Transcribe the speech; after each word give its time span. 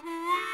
Mm-hmm. 0.00 0.48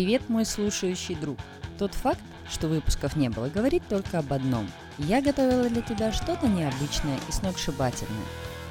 Привет, 0.00 0.30
мой 0.30 0.46
слушающий 0.46 1.14
друг. 1.14 1.36
Тот 1.78 1.92
факт, 1.92 2.22
что 2.50 2.68
выпусков 2.68 3.16
не 3.16 3.28
было, 3.28 3.50
говорит 3.50 3.82
только 3.86 4.20
об 4.20 4.32
одном. 4.32 4.66
Я 4.96 5.20
готовила 5.20 5.68
для 5.68 5.82
тебя 5.82 6.10
что-то 6.10 6.48
необычное 6.48 7.18
и 7.28 7.32
сногсшибательное. 7.32 8.24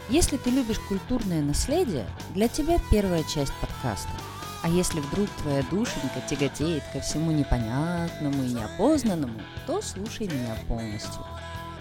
Если 0.10 0.38
ты 0.38 0.50
любишь 0.50 0.80
культурное 0.80 1.44
наследие, 1.44 2.08
для 2.34 2.48
тебя 2.48 2.80
первая 2.90 3.24
часть 3.26 3.54
подкаста. 3.62 4.10
А 4.64 4.70
если 4.70 5.02
вдруг 5.02 5.30
твоя 5.44 5.62
душенька 5.70 6.20
тяготеет 6.28 6.82
ко 6.92 7.00
всему 7.00 7.30
непонятному 7.30 8.44
и 8.44 8.52
неопознанному, 8.52 9.40
то 9.68 9.84
слушай 9.84 10.26
меня 10.26 10.56
полностью. 10.68 11.24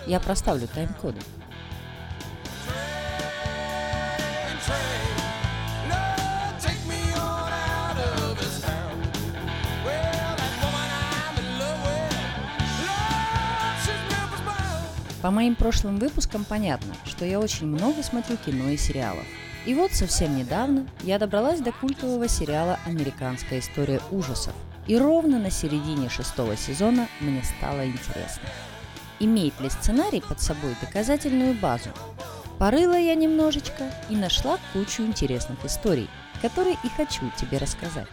Я 0.06 0.20
проставлю 0.20 0.68
тайм-коды. 0.68 1.20
По 15.22 15.32
моим 15.32 15.56
прошлым 15.56 15.98
выпускам 15.98 16.44
понятно, 16.44 16.94
что 17.04 17.24
я 17.24 17.40
очень 17.40 17.66
много 17.66 18.02
смотрю 18.04 18.36
кино 18.36 18.70
и 18.70 18.76
сериалов. 18.76 19.24
И 19.66 19.74
вот 19.74 19.92
совсем 19.92 20.36
недавно 20.36 20.86
я 21.02 21.18
добралась 21.18 21.60
до 21.60 21.72
культового 21.72 22.28
сериала 22.28 22.78
«Американская 22.86 23.58
история 23.58 24.00
ужасов». 24.12 24.54
И 24.86 24.96
ровно 24.96 25.40
на 25.40 25.50
середине 25.50 26.08
шестого 26.08 26.56
сезона 26.56 27.08
мне 27.20 27.42
стало 27.42 27.84
интересно. 27.84 28.48
Имеет 29.18 29.60
ли 29.60 29.68
сценарий 29.68 30.20
под 30.20 30.40
собой 30.40 30.76
доказательную 30.80 31.54
базу? 31.54 31.90
Порыла 32.58 32.96
я 32.96 33.16
немножечко 33.16 33.92
и 34.08 34.16
нашла 34.16 34.58
кучу 34.72 35.02
интересных 35.02 35.64
историй, 35.64 36.08
которые 36.40 36.76
и 36.84 36.88
хочу 36.96 37.30
тебе 37.36 37.58
рассказать. 37.58 38.08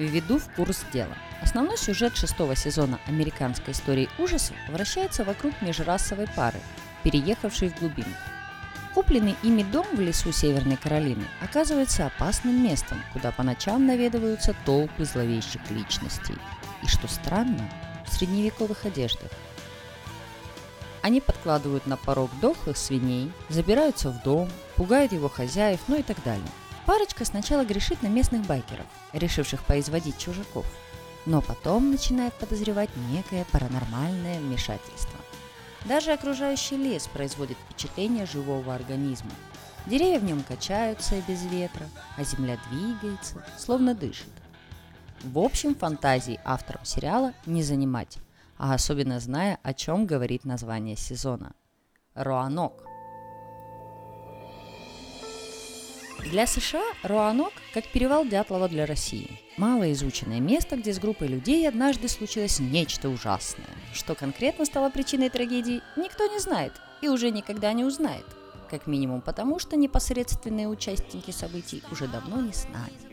Введу 0.00 0.38
в 0.38 0.48
курс 0.54 0.82
дела. 0.94 1.14
Основной 1.42 1.76
сюжет 1.76 2.16
шестого 2.16 2.56
сезона 2.56 2.98
американской 3.06 3.74
истории 3.74 4.08
ужасов 4.18 4.56
вращается 4.70 5.24
вокруг 5.24 5.52
межрасовой 5.60 6.26
пары, 6.34 6.58
переехавшей 7.02 7.68
в 7.68 7.78
глубину. 7.78 8.08
Купленный 8.94 9.36
ими 9.42 9.62
дом 9.62 9.86
в 9.92 10.00
лесу 10.00 10.32
Северной 10.32 10.78
Каролины 10.78 11.26
оказывается 11.42 12.06
опасным 12.06 12.64
местом, 12.64 13.02
куда 13.12 13.30
по 13.30 13.42
ночам 13.42 13.86
наведываются 13.86 14.56
толпы 14.64 15.04
зловещих 15.04 15.70
личностей. 15.70 16.34
И 16.82 16.86
что 16.86 17.06
странно, 17.06 17.68
в 18.06 18.12
средневековых 18.14 18.86
одеждах. 18.86 19.30
Они 21.02 21.20
подкладывают 21.20 21.86
на 21.86 21.98
порог 21.98 22.30
дохлых 22.40 22.78
свиней, 22.78 23.30
забираются 23.50 24.08
в 24.08 24.22
дом, 24.22 24.48
пугают 24.76 25.12
его 25.12 25.28
хозяев, 25.28 25.80
ну 25.88 25.98
и 25.98 26.02
так 26.02 26.22
далее. 26.24 26.48
Парочка 26.86 27.24
сначала 27.24 27.64
грешит 27.64 28.02
на 28.02 28.08
местных 28.08 28.42
байкеров, 28.46 28.86
решивших 29.12 29.64
поизводить 29.64 30.18
чужаков, 30.18 30.66
но 31.26 31.40
потом 31.40 31.90
начинает 31.90 32.34
подозревать 32.34 32.90
некое 33.10 33.44
паранормальное 33.52 34.40
вмешательство. 34.40 35.18
Даже 35.84 36.12
окружающий 36.12 36.76
лес 36.76 37.08
производит 37.08 37.56
впечатление 37.58 38.26
живого 38.26 38.74
организма. 38.74 39.30
Деревья 39.86 40.18
в 40.18 40.24
нем 40.24 40.42
качаются 40.42 41.22
без 41.26 41.44
ветра, 41.44 41.88
а 42.16 42.24
земля 42.24 42.58
двигается, 42.70 43.44
словно 43.58 43.94
дышит. 43.94 44.28
В 45.22 45.38
общем, 45.38 45.74
фантазии 45.74 46.40
авторам 46.44 46.84
сериала 46.84 47.32
не 47.46 47.62
занимать, 47.62 48.18
а 48.58 48.74
особенно 48.74 49.20
зная, 49.20 49.58
о 49.62 49.74
чем 49.74 50.06
говорит 50.06 50.44
название 50.44 50.96
сезона. 50.96 51.52
Роанок– 52.14 52.84
Для 56.24 56.46
США 56.46 56.84
Руанок 57.02 57.52
как 57.72 57.86
перевал 57.86 58.24
Дятлова 58.24 58.68
для 58.68 58.86
России. 58.86 59.40
Малоизученное 59.56 60.38
место, 60.40 60.76
где 60.76 60.92
с 60.92 60.98
группой 60.98 61.28
людей 61.28 61.66
однажды 61.68 62.08
случилось 62.08 62.60
нечто 62.60 63.08
ужасное. 63.08 63.66
Что 63.92 64.14
конкретно 64.14 64.64
стало 64.64 64.90
причиной 64.90 65.30
трагедии, 65.30 65.82
никто 65.96 66.26
не 66.26 66.38
знает 66.38 66.72
и 67.02 67.08
уже 67.08 67.30
никогда 67.30 67.72
не 67.72 67.84
узнает. 67.84 68.26
Как 68.68 68.86
минимум 68.86 69.22
потому, 69.22 69.58
что 69.58 69.76
непосредственные 69.76 70.68
участники 70.68 71.30
событий 71.30 71.82
уже 71.90 72.06
давно 72.06 72.40
не 72.40 72.52
с 72.52 72.66
нами. 72.68 73.10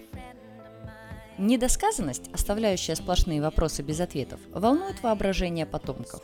Недосказанность, 1.37 2.29
оставляющая 2.33 2.95
сплошные 2.95 3.41
вопросы 3.41 3.83
без 3.83 3.99
ответов, 3.99 4.39
волнует 4.51 5.03
воображение 5.03 5.67
потомков. 5.67 6.21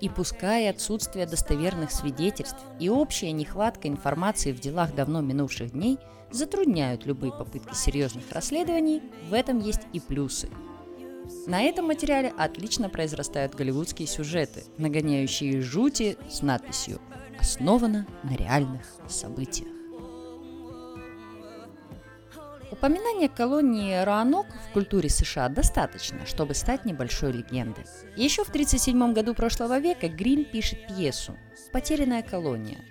И 0.00 0.08
пускай 0.08 0.68
отсутствие 0.68 1.26
достоверных 1.26 1.92
свидетельств 1.92 2.58
и 2.80 2.88
общая 2.88 3.30
нехватка 3.30 3.86
информации 3.86 4.52
в 4.52 4.58
делах 4.60 4.94
давно 4.94 5.20
минувших 5.20 5.70
дней 5.70 5.98
затрудняют 6.30 7.06
любые 7.06 7.32
попытки 7.32 7.74
серьезных 7.74 8.24
расследований, 8.32 9.02
в 9.28 9.32
этом 9.32 9.58
есть 9.58 9.82
и 9.92 10.00
плюсы. 10.00 10.48
На 11.46 11.62
этом 11.62 11.86
материале 11.86 12.32
отлично 12.36 12.88
произрастают 12.88 13.54
голливудские 13.54 14.06
сюжеты, 14.06 14.64
нагоняющие 14.78 15.60
жути 15.60 16.16
с 16.30 16.42
надписью 16.42 17.00
«Основано 17.38 18.06
на 18.22 18.36
реальных 18.36 18.82
событиях». 19.08 19.68
Упоминания 22.70 23.28
колонии 23.28 24.04
Роанок 24.04 24.46
в 24.68 24.72
культуре 24.72 25.08
США 25.08 25.48
достаточно, 25.48 26.26
чтобы 26.26 26.54
стать 26.54 26.84
небольшой 26.84 27.32
легендой. 27.32 27.84
Еще 28.16 28.44
в 28.44 28.48
1937 28.48 29.12
году 29.12 29.34
прошлого 29.34 29.78
века 29.78 30.08
Грин 30.08 30.44
пишет 30.44 30.86
пьесу 30.88 31.36
«Потерянная 31.72 32.22
колония», 32.22 32.84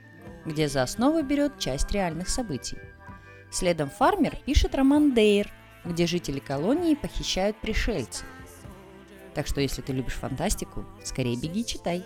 где 0.45 0.69
за 0.69 0.83
основу 0.83 1.21
берет 1.23 1.59
часть 1.59 1.91
реальных 1.91 2.29
событий. 2.29 2.77
Следом 3.55 3.89
Фармер 3.89 4.35
пишет 4.45 4.75
роман 4.75 5.13
«Дейр», 5.13 5.49
где 5.85 6.07
жители 6.07 6.39
колонии 6.39 6.93
похищают 6.93 7.55
пришельцы. 7.55 8.25
Так 9.33 9.47
что 9.47 9.61
если 9.61 9.81
ты 9.81 9.93
любишь 9.93 10.15
фантастику, 10.15 10.83
скорее 11.05 11.37
беги 11.37 11.65
читай. 11.65 12.03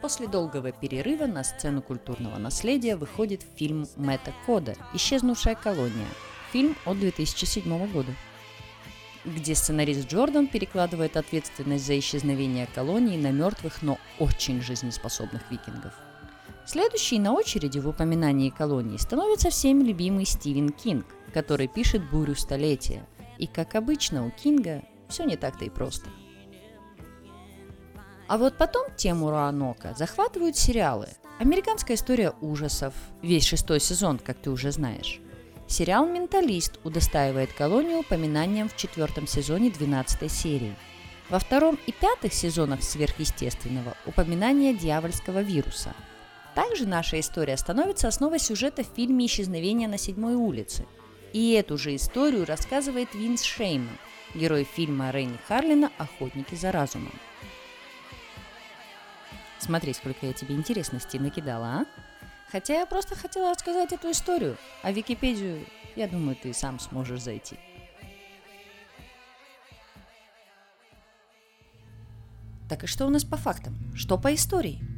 После 0.00 0.26
долгого 0.26 0.72
перерыва 0.72 1.26
на 1.26 1.44
сцену 1.44 1.82
культурного 1.82 2.38
наследия 2.38 2.96
выходит 2.96 3.44
фильм 3.56 3.86
Мэтта 3.96 4.32
Кода 4.46 4.74
«Исчезнувшая 4.94 5.54
колония», 5.54 6.08
Фильм 6.50 6.74
от 6.86 6.98
2007 6.98 7.92
года 7.92 8.14
где 9.26 9.54
сценарист 9.54 10.08
Джордан 10.08 10.46
перекладывает 10.46 11.18
ответственность 11.18 11.84
за 11.84 11.98
исчезновение 11.98 12.66
колонии 12.74 13.18
на 13.18 13.30
мертвых, 13.30 13.82
но 13.82 13.98
очень 14.18 14.62
жизнеспособных 14.62 15.50
викингов. 15.50 15.92
Следующий 16.70 17.18
на 17.18 17.32
очереди 17.32 17.78
в 17.78 17.88
упоминании 17.88 18.50
колонии 18.50 18.98
становится 18.98 19.48
всеми 19.48 19.84
любимый 19.84 20.26
Стивен 20.26 20.68
Кинг, 20.68 21.06
который 21.32 21.66
пишет 21.66 22.10
«Бурю 22.10 22.34
столетия». 22.34 23.06
И, 23.38 23.46
как 23.46 23.74
обычно, 23.74 24.26
у 24.26 24.30
Кинга 24.30 24.82
все 25.08 25.24
не 25.24 25.36
так-то 25.36 25.64
и 25.64 25.70
просто. 25.70 26.10
А 28.26 28.36
вот 28.36 28.58
потом 28.58 28.94
тему 28.96 29.30
Руанока 29.30 29.94
захватывают 29.94 30.58
сериалы. 30.58 31.08
Американская 31.38 31.96
история 31.96 32.34
ужасов, 32.42 32.92
весь 33.22 33.46
шестой 33.46 33.80
сезон, 33.80 34.18
как 34.18 34.36
ты 34.36 34.50
уже 34.50 34.70
знаешь. 34.70 35.22
Сериал 35.68 36.04
«Менталист» 36.04 36.80
удостаивает 36.84 37.50
колонию 37.54 38.00
упоминанием 38.00 38.68
в 38.68 38.76
четвертом 38.76 39.26
сезоне 39.26 39.70
12 39.70 40.30
серии. 40.30 40.76
Во 41.30 41.38
втором 41.38 41.78
и 41.86 41.92
пятых 41.92 42.34
сезонах 42.34 42.82
«Сверхъестественного» 42.82 43.96
упоминание 44.04 44.74
дьявольского 44.74 45.40
вируса. 45.40 45.94
Также 46.58 46.88
наша 46.88 47.20
история 47.20 47.56
становится 47.56 48.08
основой 48.08 48.40
сюжета 48.40 48.82
в 48.82 48.88
фильме 48.88 49.26
«Исчезновение 49.26 49.86
на 49.86 49.96
седьмой 49.96 50.34
улице». 50.34 50.86
И 51.32 51.52
эту 51.52 51.78
же 51.78 51.94
историю 51.94 52.44
рассказывает 52.44 53.14
Винс 53.14 53.44
Шейман, 53.44 53.96
герой 54.34 54.64
фильма 54.64 55.12
Рейни 55.12 55.38
Харлина 55.46 55.92
«Охотники 55.98 56.56
за 56.56 56.72
разумом». 56.72 57.12
Смотри, 59.60 59.92
сколько 59.92 60.26
я 60.26 60.32
тебе 60.32 60.56
интересностей 60.56 61.20
накидала, 61.20 61.66
а? 61.66 61.86
Хотя 62.50 62.80
я 62.80 62.86
просто 62.86 63.14
хотела 63.14 63.50
рассказать 63.50 63.92
эту 63.92 64.10
историю, 64.10 64.56
а 64.82 64.90
в 64.90 64.96
Википедию, 64.96 65.64
я 65.94 66.08
думаю, 66.08 66.34
ты 66.34 66.52
сам 66.52 66.80
сможешь 66.80 67.22
зайти. 67.22 67.56
Так 72.68 72.82
и 72.82 72.88
что 72.88 73.06
у 73.06 73.10
нас 73.10 73.22
по 73.22 73.36
фактам? 73.36 73.76
Что 73.94 74.18
по 74.18 74.34
истории? 74.34 74.97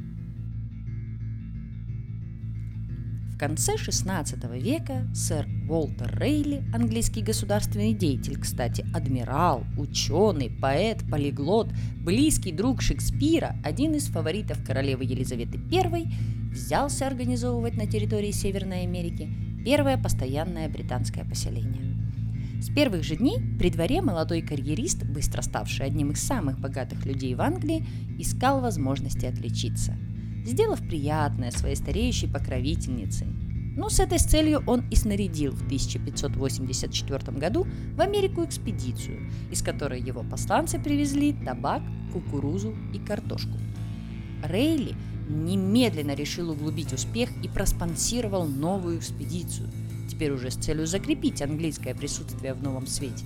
Конце 3.41 3.75
16 3.75 4.43
века 4.61 5.07
сэр 5.15 5.47
Уолтер 5.67 6.15
Рейли, 6.19 6.61
английский 6.75 7.23
государственный 7.23 7.91
деятель, 7.91 8.39
кстати, 8.39 8.85
адмирал, 8.93 9.63
ученый, 9.79 10.51
поэт, 10.51 10.99
полиглот, 11.09 11.69
близкий 12.05 12.51
друг 12.51 12.83
Шекспира, 12.83 13.55
один 13.63 13.95
из 13.95 14.09
фаворитов 14.09 14.63
королевы 14.63 15.05
Елизаветы 15.05 15.59
I, 15.71 16.13
взялся 16.51 17.07
организовывать 17.07 17.73
на 17.73 17.87
территории 17.87 18.29
Северной 18.29 18.83
Америки 18.83 19.27
первое 19.65 19.97
постоянное 19.97 20.69
британское 20.69 21.25
поселение. 21.25 21.97
С 22.61 22.69
первых 22.69 23.03
же 23.03 23.15
дней 23.15 23.39
при 23.57 23.71
дворе 23.71 24.03
молодой 24.03 24.43
карьерист, 24.43 25.03
быстро 25.03 25.41
ставший 25.41 25.87
одним 25.87 26.11
из 26.11 26.21
самых 26.21 26.59
богатых 26.59 27.07
людей 27.07 27.33
в 27.33 27.41
Англии, 27.41 27.83
искал 28.19 28.61
возможности 28.61 29.25
отличиться, 29.25 29.97
сделав 30.45 30.79
приятное 30.87 31.51
своей 31.51 31.75
стареющей 31.75 32.27
покровительницей. 32.27 33.27
Ну, 33.75 33.89
с 33.89 33.99
этой 33.99 34.17
целью 34.17 34.63
он 34.67 34.83
и 34.89 34.95
снарядил 34.95 35.53
в 35.53 35.65
1584 35.65 37.37
году 37.37 37.65
в 37.95 38.01
Америку 38.01 38.43
экспедицию, 38.43 39.31
из 39.49 39.61
которой 39.61 40.01
его 40.01 40.23
посланцы 40.23 40.77
привезли 40.77 41.33
табак, 41.33 41.81
кукурузу 42.11 42.75
и 42.93 42.99
картошку. 42.99 43.57
Рейли 44.43 44.95
немедленно 45.29 46.15
решил 46.15 46.51
углубить 46.51 46.91
успех 46.91 47.29
и 47.43 47.47
проспонсировал 47.47 48.45
новую 48.45 48.97
экспедицию– 48.97 49.69
теперь 50.21 50.33
уже 50.33 50.51
с 50.51 50.55
целью 50.55 50.85
закрепить 50.85 51.41
английское 51.41 51.95
присутствие 51.95 52.53
в 52.53 52.61
новом 52.61 52.85
свете. 52.85 53.25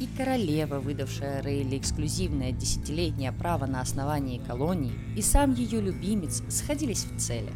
И 0.00 0.08
королева, 0.16 0.80
выдавшая 0.80 1.42
Рейли 1.42 1.76
эксклюзивное 1.76 2.52
десятилетнее 2.52 3.32
право 3.32 3.66
на 3.66 3.82
основание 3.82 4.40
колонии, 4.40 4.94
и 5.14 5.20
сам 5.20 5.52
ее 5.52 5.82
любимец 5.82 6.42
сходились 6.48 7.04
в 7.04 7.18
целях. 7.18 7.54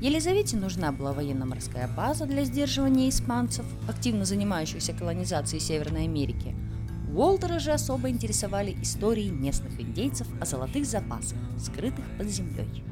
Елизавете 0.00 0.56
нужна 0.56 0.90
была 0.90 1.12
военно-морская 1.12 1.88
база 1.96 2.26
для 2.26 2.44
сдерживания 2.44 3.08
испанцев, 3.08 3.64
активно 3.88 4.24
занимающихся 4.24 4.92
колонизацией 4.92 5.60
Северной 5.60 6.04
Америки. 6.04 6.52
Уолтера 7.14 7.60
же 7.60 7.70
особо 7.70 8.10
интересовали 8.10 8.76
истории 8.82 9.28
местных 9.28 9.80
индейцев 9.80 10.26
о 10.40 10.46
золотых 10.46 10.84
запасах, 10.84 11.38
скрытых 11.58 12.04
под 12.18 12.28
землей. 12.28 12.82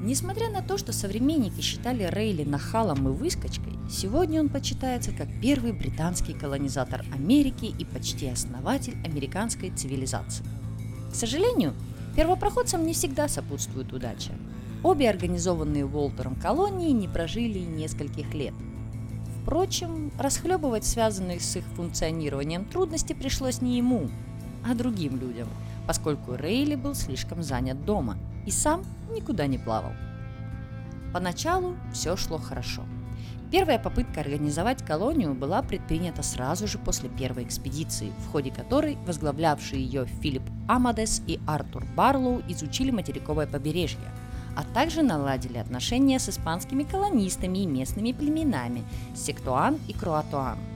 Несмотря 0.00 0.50
на 0.50 0.62
то, 0.62 0.76
что 0.76 0.92
современники 0.92 1.60
считали 1.60 2.02
Рейли 2.04 2.42
нахалом 2.42 3.08
и 3.08 3.12
выскочкой, 3.12 3.77
сегодня 3.88 4.40
он 4.40 4.48
почитается 4.48 5.12
как 5.12 5.28
первый 5.40 5.72
британский 5.72 6.34
колонизатор 6.34 7.04
Америки 7.12 7.74
и 7.78 7.84
почти 7.84 8.28
основатель 8.28 8.96
американской 9.04 9.70
цивилизации. 9.70 10.44
К 11.10 11.14
сожалению, 11.14 11.74
первопроходцам 12.14 12.84
не 12.84 12.92
всегда 12.92 13.28
сопутствует 13.28 13.92
удача. 13.92 14.32
Обе 14.82 15.10
организованные 15.10 15.86
Уолтером 15.86 16.36
колонии 16.36 16.92
не 16.92 17.08
прожили 17.08 17.58
и 17.58 17.66
нескольких 17.66 18.32
лет. 18.34 18.54
Впрочем, 19.42 20.12
расхлебывать 20.18 20.84
связанные 20.84 21.40
с 21.40 21.56
их 21.56 21.64
функционированием 21.74 22.64
трудности 22.66 23.14
пришлось 23.14 23.62
не 23.62 23.78
ему, 23.78 24.08
а 24.68 24.74
другим 24.74 25.18
людям, 25.18 25.48
поскольку 25.86 26.34
Рейли 26.34 26.74
был 26.74 26.94
слишком 26.94 27.42
занят 27.42 27.84
дома 27.84 28.18
и 28.46 28.50
сам 28.50 28.84
никуда 29.10 29.46
не 29.46 29.58
плавал. 29.58 29.92
Поначалу 31.12 31.74
все 31.92 32.16
шло 32.16 32.36
хорошо. 32.36 32.82
Первая 33.50 33.78
попытка 33.78 34.20
организовать 34.20 34.84
колонию 34.84 35.34
была 35.34 35.62
предпринята 35.62 36.22
сразу 36.22 36.66
же 36.66 36.78
после 36.78 37.08
первой 37.08 37.44
экспедиции, 37.44 38.12
в 38.26 38.30
ходе 38.30 38.50
которой 38.50 38.98
возглавлявшие 39.06 39.82
ее 39.82 40.06
Филипп 40.06 40.42
Амадес 40.68 41.22
и 41.26 41.40
Артур 41.46 41.86
Барлоу 41.96 42.42
изучили 42.48 42.90
материковое 42.90 43.46
побережье, 43.46 44.12
а 44.54 44.64
также 44.64 45.02
наладили 45.02 45.56
отношения 45.56 46.18
с 46.18 46.28
испанскими 46.28 46.82
колонистами 46.82 47.58
и 47.58 47.66
местными 47.66 48.12
племенами 48.12 48.84
Сектуан 49.14 49.78
и 49.88 49.94
Круатуан– 49.94 50.58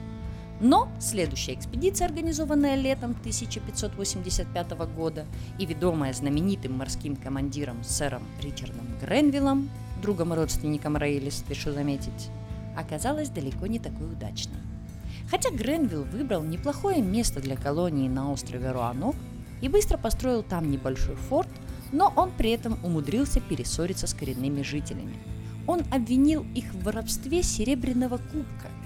но 0.63 0.87
следующая 0.97 1.55
экспедиция, 1.55 2.07
организованная 2.07 2.75
летом 2.75 3.11
1585 3.19 4.71
года 4.95 5.25
и 5.59 5.65
ведомая 5.65 6.13
знаменитым 6.13 6.77
морским 6.77 7.17
командиром 7.17 7.83
сэром 7.83 8.23
Ричардом 8.41 8.87
Гренвиллом, 9.01 9.69
другом 10.01 10.33
и 10.33 10.37
родственником 10.37 10.95
Рейли, 10.95 11.31
спешу 11.31 11.73
заметить, 11.73 12.29
оказалась 12.77 13.29
далеко 13.29 13.67
не 13.67 13.79
такой 13.79 14.11
удачной. 14.11 14.59
Хотя 15.29 15.51
Гренвилл 15.51 16.03
выбрал 16.03 16.43
неплохое 16.43 17.01
место 17.01 17.39
для 17.39 17.55
колонии 17.55 18.07
на 18.07 18.31
острове 18.31 18.71
Руанок 18.71 19.15
и 19.61 19.69
быстро 19.69 19.97
построил 19.97 20.43
там 20.43 20.69
небольшой 20.69 21.15
форт, 21.15 21.49
но 21.91 22.11
он 22.15 22.31
при 22.31 22.51
этом 22.51 22.77
умудрился 22.83 23.39
перессориться 23.39 24.07
с 24.07 24.13
коренными 24.13 24.61
жителями. 24.61 25.15
Он 25.67 25.81
обвинил 25.91 26.45
их 26.53 26.73
в 26.73 26.83
воровстве 26.83 27.43
серебряного 27.43 28.17
кубка– 28.17 28.67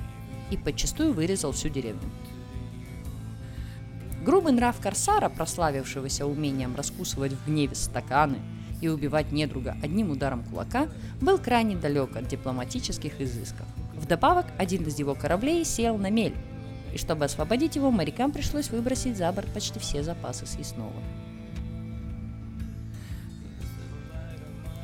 и 0.51 0.57
подчастую 0.57 1.13
вырезал 1.13 1.51
всю 1.51 1.69
деревню. 1.69 2.09
Грубый 4.23 4.53
нрав 4.53 4.79
Корсара, 4.79 5.29
прославившегося 5.29 6.25
умением 6.25 6.75
раскусывать 6.75 7.33
в 7.33 7.45
гневе 7.45 7.75
стаканы 7.75 8.39
и 8.81 8.89
убивать 8.89 9.31
недруга 9.31 9.77
одним 9.81 10.11
ударом 10.11 10.43
кулака, 10.43 10.89
был 11.21 11.37
крайне 11.37 11.75
далек 11.75 12.15
от 12.15 12.27
дипломатических 12.27 13.21
изысков. 13.21 13.65
Вдобавок, 14.07 14.45
один 14.57 14.83
из 14.83 14.97
его 14.99 15.15
кораблей 15.15 15.65
сел 15.65 15.97
на 15.97 16.09
мель, 16.09 16.33
и 16.93 16.97
чтобы 16.97 17.25
освободить 17.25 17.75
его, 17.75 17.91
морякам 17.91 18.31
пришлось 18.31 18.69
выбросить 18.69 19.17
за 19.17 19.29
борт 19.33 19.51
почти 19.53 19.79
все 19.79 20.01
запасы 20.01 20.45
съестного. 20.45 20.93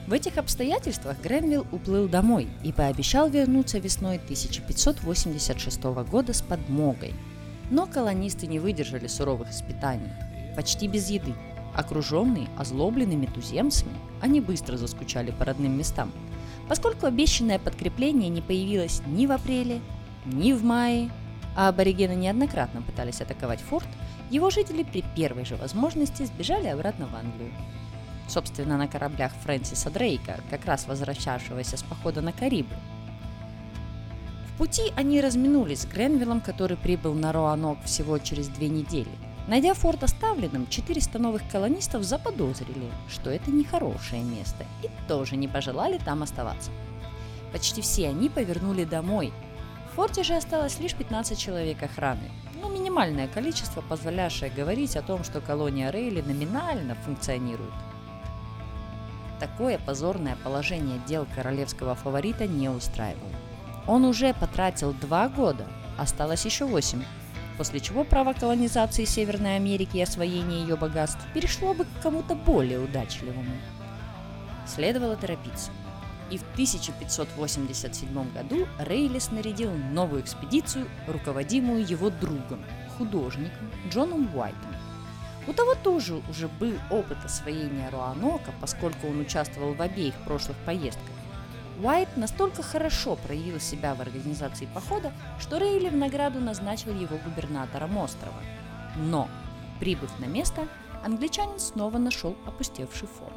В 0.07 0.11
этих 0.11 0.37
обстоятельствах 0.37 1.21
Гренвилл 1.21 1.65
уплыл 1.71 2.09
домой 2.09 2.49
и 2.65 2.73
пообещал 2.73 3.29
вернуться 3.29 3.79
весной 3.79 4.17
1586 4.17 5.81
года 6.11 6.33
с 6.33 6.41
подмогой. 6.41 7.13
Но 7.71 7.85
колонисты 7.85 8.45
не 8.45 8.59
выдержали 8.59 9.07
суровых 9.07 9.51
испытаний. 9.51 10.11
Почти 10.57 10.89
без 10.89 11.09
еды, 11.09 11.33
окруженные 11.73 12.49
озлобленными 12.57 13.27
туземцами, 13.27 13.93
они 14.19 14.41
быстро 14.41 14.75
заскучали 14.75 15.31
по 15.31 15.45
родным 15.45 15.77
местам, 15.77 16.11
поскольку 16.67 17.05
обещанное 17.05 17.59
подкрепление 17.59 18.29
не 18.29 18.41
появилось 18.41 19.01
ни 19.05 19.25
в 19.25 19.31
апреле, 19.31 19.81
ни 20.25 20.53
в 20.53 20.63
мае, 20.63 21.11
а 21.55 21.67
аборигены 21.67 22.15
неоднократно 22.15 22.81
пытались 22.81 23.21
атаковать 23.21 23.61
форт, 23.61 23.87
его 24.29 24.49
жители 24.49 24.83
при 24.83 25.03
первой 25.15 25.45
же 25.45 25.55
возможности 25.55 26.23
сбежали 26.23 26.67
обратно 26.67 27.07
в 27.07 27.15
Англию 27.15 27.51
собственно, 28.27 28.77
на 28.77 28.87
кораблях 28.87 29.31
Фрэнсиса 29.43 29.89
Дрейка, 29.89 30.39
как 30.49 30.65
раз 30.65 30.87
возвращавшегося 30.87 31.77
с 31.77 31.83
похода 31.83 32.21
на 32.21 32.31
Карибы. 32.31 32.75
В 34.47 34.57
пути 34.57 34.93
они 34.95 35.21
разминулись 35.21 35.81
с 35.81 35.85
Гренвиллом, 35.85 36.41
который 36.41 36.77
прибыл 36.77 37.13
на 37.13 37.31
Роанок 37.31 37.83
всего 37.83 38.17
через 38.19 38.47
две 38.47 38.69
недели. 38.69 39.11
Найдя 39.47 39.73
форт 39.73 40.03
оставленным, 40.03 40.67
400 40.67 41.19
новых 41.19 41.41
колонистов 41.51 42.03
заподозрили, 42.03 42.89
что 43.09 43.29
это 43.29 43.51
нехорошее 43.51 44.23
место, 44.23 44.65
и 44.81 44.89
тоже 45.07 45.35
не 45.35 45.47
пожелали 45.47 45.97
там 45.97 46.23
оставаться. 46.23 46.71
Почти 47.51 47.81
все 47.81 48.09
они 48.09 48.29
повернули 48.29 48.85
домой. 48.85 49.33
В 49.91 49.95
форте 49.95 50.23
же 50.23 50.35
осталось 50.35 50.79
лишь 50.79 50.95
15 50.95 51.37
человек 51.37 51.83
охраны, 51.83 52.31
но 52.61 52.69
ну, 52.69 52.73
минимальное 52.73 53.27
количество, 53.27 53.81
позволявшее 53.81 54.49
говорить 54.49 54.95
о 54.95 55.01
том, 55.01 55.23
что 55.23 55.41
колония 55.41 55.91
Рейли 55.91 56.21
номинально 56.21 56.95
функционирует– 56.95 57.73
Такое 59.43 59.77
позорное 59.77 60.37
положение 60.41 61.01
дел 61.05 61.27
королевского 61.35 61.95
фаворита 61.95 62.47
не 62.47 62.69
устраивало. 62.69 63.29
Он 63.87 64.05
уже 64.05 64.33
потратил 64.33 64.93
два 64.93 65.27
года, 65.27 65.67
осталось 65.97 66.45
еще 66.45 66.63
восемь, 66.63 67.03
после 67.57 67.79
чего 67.79 68.03
право 68.03 68.33
колонизации 68.33 69.05
Северной 69.05 69.55
Америки 69.55 69.97
и 69.97 70.01
освоения 70.01 70.61
ее 70.61 70.75
богатств 70.75 71.21
перешло 71.33 71.73
бы 71.73 71.85
к 71.85 72.01
кому-то 72.01 72.35
более 72.35 72.79
удачливому. 72.79 73.55
Следовало 74.65 75.15
торопиться. 75.15 75.71
И 76.31 76.37
в 76.37 76.43
1587 76.53 78.33
году 78.33 78.67
Рейли 78.79 79.19
снарядил 79.19 79.71
новую 79.91 80.21
экспедицию, 80.21 80.87
руководимую 81.07 81.85
его 81.85 82.09
другом, 82.09 82.63
художником 82.97 83.71
Джоном 83.89 84.33
Уайтом. 84.35 84.75
У 85.45 85.53
того 85.53 85.75
тоже 85.75 86.21
уже 86.29 86.47
был 86.47 86.73
опыт 86.89 87.17
освоения 87.25 87.89
Руанока, 87.89 88.51
поскольку 88.61 89.07
он 89.07 89.19
участвовал 89.19 89.73
в 89.73 89.81
обеих 89.81 90.15
прошлых 90.25 90.55
поездках. 90.65 91.12
Уайт 91.81 92.15
настолько 92.17 92.61
хорошо 92.61 93.15
проявил 93.15 93.59
себя 93.59 93.95
в 93.95 94.01
организации 94.01 94.67
похода, 94.73 95.11
что 95.39 95.57
Рейли 95.57 95.89
в 95.89 95.95
награду 95.95 96.39
назначил 96.39 96.93
его 96.93 97.17
губернатором 97.25 97.97
острова. 97.97 98.39
Но, 98.97 99.27
прибыв 99.79 100.11
на 100.19 100.25
место, 100.25 100.67
англичанин 101.03 101.59
снова 101.59 101.97
нашел 101.97 102.35
опустевший 102.45 103.07
форт. 103.07 103.33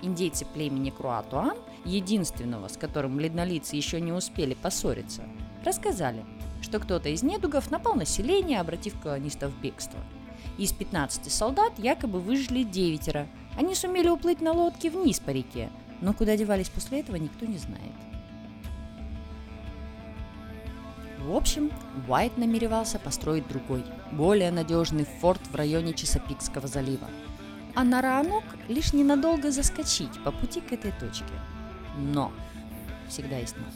Индейцы 0.00 0.46
племени 0.46 0.90
Круатуан, 0.90 1.56
единственного, 1.84 2.68
с 2.68 2.76
которым 2.76 3.16
бледнолицы 3.16 3.76
еще 3.76 4.00
не 4.00 4.12
успели 4.12 4.54
поссориться, 4.54 5.22
рассказали, 5.64 6.24
что 6.60 6.80
кто-то 6.80 7.08
из 7.10 7.22
недугов 7.22 7.70
напал 7.70 7.94
на 7.94 8.06
селение, 8.06 8.60
обратив 8.60 8.98
колонистов 9.00 9.52
в 9.52 9.60
бегство– 9.60 10.00
Из 10.58 10.72
15 10.72 11.32
солдат 11.32 11.78
якобы 11.78 12.20
выжили 12.20 12.62
девятеро. 12.62 13.26
Они 13.56 13.74
сумели 13.74 14.08
уплыть 14.08 14.40
на 14.40 14.52
лодке 14.52 14.90
вниз 14.90 15.20
по 15.20 15.30
реке, 15.30 15.70
но 16.02 16.12
куда 16.12 16.36
девались 16.36 16.68
после 16.68 17.00
этого, 17.00 17.16
никто 17.16 17.46
не 17.46 17.56
знает. 17.56 17.94
В 21.20 21.34
общем, 21.34 21.70
Уайт 22.08 22.36
намеревался 22.36 22.98
построить 22.98 23.46
другой, 23.46 23.84
более 24.10 24.50
надежный 24.50 25.06
форт 25.20 25.40
в 25.46 25.54
районе 25.54 25.94
Чесопикского 25.94 26.66
залива. 26.66 27.08
А 27.76 27.84
на 27.84 28.02
Раанок 28.02 28.42
лишь 28.68 28.92
ненадолго 28.92 29.52
заскочить 29.52 30.22
по 30.24 30.32
пути 30.32 30.60
к 30.60 30.72
этой 30.72 30.90
точке. 30.92 31.32
Но 31.96 32.32
всегда 33.08 33.38
есть 33.38 33.56
но. 33.56 33.72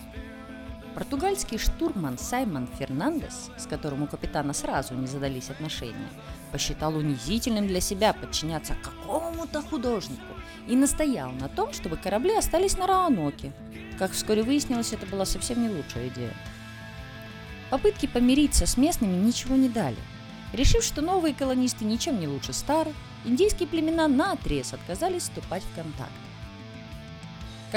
Португальский 0.96 1.58
штурман 1.58 2.16
Саймон 2.16 2.66
Фернандес, 2.78 3.50
с 3.58 3.66
которым 3.66 4.04
у 4.04 4.06
капитана 4.06 4.54
сразу 4.54 4.94
не 4.94 5.06
задались 5.06 5.50
отношения, 5.50 6.08
посчитал 6.52 6.96
унизительным 6.96 7.66
для 7.66 7.82
себя 7.82 8.14
подчиняться 8.14 8.74
какому-то 8.82 9.60
художнику 9.60 10.22
и 10.66 10.74
настоял 10.74 11.32
на 11.32 11.50
том, 11.50 11.74
чтобы 11.74 11.98
корабли 11.98 12.34
остались 12.34 12.78
на 12.78 12.86
Рааноке. 12.86 13.52
Как 13.98 14.12
вскоре 14.12 14.42
выяснилось, 14.42 14.94
это 14.94 15.04
была 15.04 15.26
совсем 15.26 15.62
не 15.62 15.68
лучшая 15.68 16.08
идея. 16.08 16.32
Попытки 17.68 18.06
помириться 18.06 18.64
с 18.64 18.78
местными 18.78 19.22
ничего 19.22 19.54
не 19.54 19.68
дали. 19.68 19.98
Решив, 20.54 20.82
что 20.82 21.02
новые 21.02 21.34
колонисты 21.34 21.84
ничем 21.84 22.18
не 22.18 22.26
лучше 22.26 22.54
старых, 22.54 22.94
индейские 23.26 23.68
племена 23.68 24.08
наотрез 24.08 24.72
отказались 24.72 25.24
вступать 25.24 25.62
в 25.62 25.74
контакт. 25.74 26.25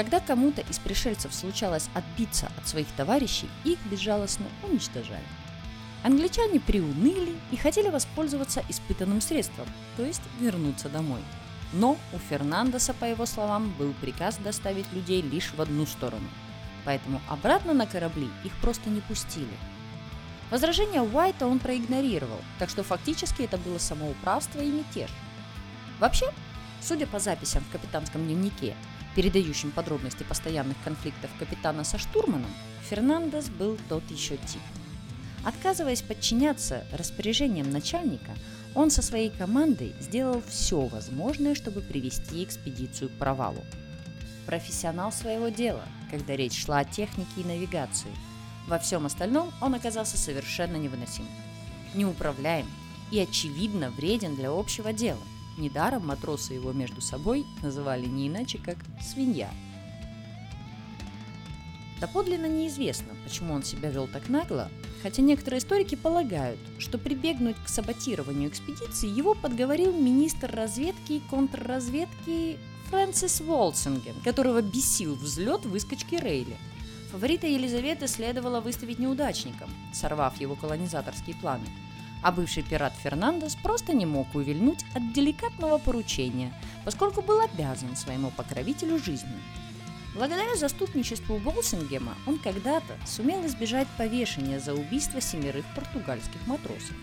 Когда 0.00 0.18
кому-то 0.18 0.62
из 0.62 0.78
пришельцев 0.78 1.34
случалось 1.34 1.90
отбиться 1.92 2.50
от 2.56 2.66
своих 2.66 2.86
товарищей, 2.92 3.50
их 3.64 3.78
безжалостно 3.84 4.46
уничтожали. 4.62 5.26
Англичане 6.02 6.58
приуныли 6.58 7.36
и 7.50 7.58
хотели 7.58 7.90
воспользоваться 7.90 8.64
испытанным 8.70 9.20
средством, 9.20 9.66
то 9.98 10.02
есть 10.02 10.22
вернуться 10.40 10.88
домой. 10.88 11.20
Но 11.74 11.98
у 12.14 12.18
Фернандеса, 12.30 12.94
по 12.94 13.04
его 13.04 13.26
словам, 13.26 13.74
был 13.78 13.92
приказ 14.00 14.38
доставить 14.38 14.90
людей 14.94 15.20
лишь 15.20 15.52
в 15.52 15.60
одну 15.60 15.84
сторону. 15.84 16.30
Поэтому 16.86 17.20
обратно 17.28 17.74
на 17.74 17.84
корабли 17.84 18.30
их 18.42 18.54
просто 18.62 18.88
не 18.88 19.02
пустили. 19.02 19.52
Возражение 20.50 21.02
Уайта 21.02 21.46
он 21.46 21.58
проигнорировал, 21.58 22.40
так 22.58 22.70
что 22.70 22.82
фактически 22.82 23.42
это 23.42 23.58
было 23.58 23.76
самоуправство 23.76 24.60
и 24.60 24.70
мятеж. 24.70 25.10
Вообще, 25.98 26.24
судя 26.80 27.06
по 27.06 27.18
записям 27.18 27.62
в 27.64 27.70
капитанском 27.70 28.24
дневнике, 28.24 28.74
передающим 29.14 29.70
подробности 29.70 30.22
постоянных 30.22 30.76
конфликтов 30.84 31.30
капитана 31.38 31.84
со 31.84 31.98
штурманом, 31.98 32.50
Фернандес 32.88 33.48
был 33.48 33.78
тот 33.88 34.08
еще 34.10 34.36
тип. 34.36 34.60
Отказываясь 35.44 36.02
подчиняться 36.02 36.84
распоряжениям 36.92 37.70
начальника, 37.70 38.32
он 38.74 38.90
со 38.90 39.02
своей 39.02 39.30
командой 39.30 39.94
сделал 40.00 40.42
все 40.48 40.80
возможное, 40.80 41.54
чтобы 41.54 41.80
привести 41.80 42.44
экспедицию 42.44 43.08
к 43.10 43.12
провалу. 43.14 43.64
Профессионал 44.46 45.12
своего 45.12 45.48
дела, 45.48 45.82
когда 46.10 46.36
речь 46.36 46.64
шла 46.64 46.78
о 46.78 46.84
технике 46.84 47.30
и 47.38 47.44
навигации. 47.44 48.10
Во 48.66 48.78
всем 48.78 49.06
остальном 49.06 49.52
он 49.60 49.74
оказался 49.74 50.18
совершенно 50.18 50.76
невыносим. 50.76 51.26
Неуправляем 51.94 52.66
и, 53.10 53.18
очевидно, 53.18 53.90
вреден 53.90 54.36
для 54.36 54.50
общего 54.50 54.92
дела– 54.92 55.22
Недаром 55.58 56.06
матросы 56.06 56.54
его 56.54 56.72
между 56.72 57.00
собой 57.00 57.44
называли 57.62 58.06
не 58.06 58.28
иначе, 58.28 58.58
как 58.58 58.78
«свинья». 59.00 59.50
Доподлинно 62.00 62.46
неизвестно, 62.46 63.08
почему 63.24 63.52
он 63.52 63.62
себя 63.62 63.90
вел 63.90 64.08
так 64.08 64.30
нагло, 64.30 64.70
хотя 65.02 65.20
некоторые 65.20 65.58
историки 65.58 65.96
полагают, 65.96 66.58
что 66.78 66.96
прибегнуть 66.96 67.56
к 67.62 67.68
саботированию 67.68 68.48
экспедиции 68.48 69.06
его 69.06 69.34
подговорил 69.34 69.92
министр 69.92 70.50
разведки 70.50 71.12
и 71.12 71.22
контрразведки 71.28 72.58
Фрэнсис 72.88 73.42
Волсинген, 73.42 74.14
которого 74.24 74.62
бесил 74.62 75.14
взлет 75.14 75.66
выскочки 75.66 76.14
Рейли. 76.14 76.56
Фаворита 77.12 77.46
Елизаветы 77.46 78.08
следовало 78.08 78.62
выставить 78.62 78.98
неудачником, 78.98 79.68
сорвав 79.92 80.40
его 80.40 80.54
колонизаторские 80.54 81.36
планы– 81.36 81.66
а 82.22 82.32
бывший 82.32 82.62
пират 82.62 82.92
Фернандес 83.02 83.56
просто 83.56 83.92
не 83.92 84.06
мог 84.06 84.34
увильнуть 84.34 84.84
от 84.94 85.12
деликатного 85.12 85.78
поручения, 85.78 86.52
поскольку 86.84 87.22
был 87.22 87.40
обязан 87.40 87.96
своему 87.96 88.30
покровителю 88.30 88.98
жизнью. 88.98 89.38
Благодаря 90.14 90.56
заступничеству 90.56 91.38
Болсингема 91.38 92.14
он 92.26 92.38
когда-то 92.38 92.96
сумел 93.06 93.46
избежать 93.46 93.86
повешения 93.96 94.58
за 94.58 94.74
убийство 94.74 95.20
семерых 95.20 95.64
португальских 95.74 96.46
матросов 96.46 96.96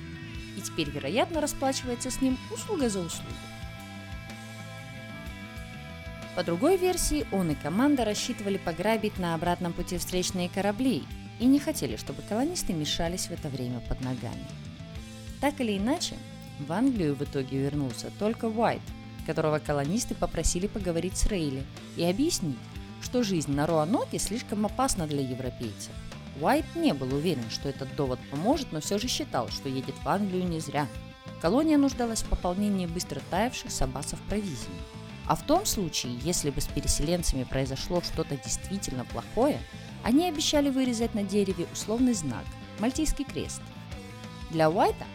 и 0.57 0.61
теперь, 0.61 0.89
вероятно, 0.89 1.39
расплачивается 1.39 2.09
с 2.09 2.19
ним 2.21 2.37
услуга 2.51 2.89
за 2.89 2.99
услугу. 2.99 3.31
По 6.35 6.43
другой 6.43 6.77
версии, 6.77 7.25
он 7.31 7.51
и 7.51 7.55
команда 7.55 8.05
рассчитывали 8.05 8.57
пограбить 8.57 9.17
на 9.17 9.33
обратном 9.33 9.73
пути 9.73 9.97
встречные 9.97 10.49
корабли 10.49 11.03
и 11.39 11.45
не 11.45 11.59
хотели, 11.59 11.95
чтобы 11.95 12.21
колонисты 12.23 12.73
мешались 12.73 13.27
в 13.27 13.31
это 13.31 13.49
время 13.49 13.79
под 13.79 14.01
ногами. 14.01 14.45
Так 15.39 15.61
или 15.61 15.77
иначе, 15.77 16.15
в 16.59 16.71
Англию 16.71 17.15
в 17.15 17.23
итоге 17.23 17.59
вернулся 17.59 18.11
только 18.17 18.45
Уайт, 18.45 18.81
которого 19.25 19.59
колонисты 19.59 20.15
попросили 20.15 20.67
поговорить 20.67 21.17
с 21.17 21.27
Рейли 21.27 21.63
и 21.95 22.03
объяснить, 22.03 22.57
что 23.01 23.23
жизнь 23.23 23.51
на 23.51 23.67
Роаноке 23.67 24.17
слишком 24.17 24.65
опасна 24.65 25.05
для 25.05 25.21
европейцев. 25.21 25.91
Уайт 26.41 26.65
не 26.75 26.93
был 26.93 27.13
уверен, 27.13 27.49
что 27.49 27.69
этот 27.69 27.95
довод 27.95 28.19
поможет, 28.31 28.71
но 28.71 28.79
все 28.79 28.97
же 28.97 29.07
считал, 29.07 29.49
что 29.49 29.69
едет 29.69 29.95
в 30.03 30.09
Англию 30.09 30.47
не 30.47 30.59
зря. 30.59 30.87
Колония 31.41 31.77
нуждалась 31.77 32.23
в 32.23 32.29
пополнении 32.29 32.87
быстро 32.87 33.21
таявших 33.29 33.71
сабасов 33.71 34.19
провизии. 34.21 34.69
А 35.27 35.35
в 35.35 35.43
том 35.43 35.65
случае, 35.65 36.17
если 36.23 36.49
бы 36.49 36.61
с 36.61 36.67
переселенцами 36.67 37.43
произошло 37.43 38.01
что-то 38.01 38.37
действительно 38.37 39.03
плохое, 39.05 39.59
они 40.03 40.27
обещали 40.27 40.69
вырезать 40.69 41.13
на 41.13 41.23
дереве 41.23 41.67
условный 41.73 42.13
знак– 42.13 42.45
Мальтийский 42.79 43.25
крест. 43.25 43.61
Для 44.51 44.69
Уайта 44.69 45.05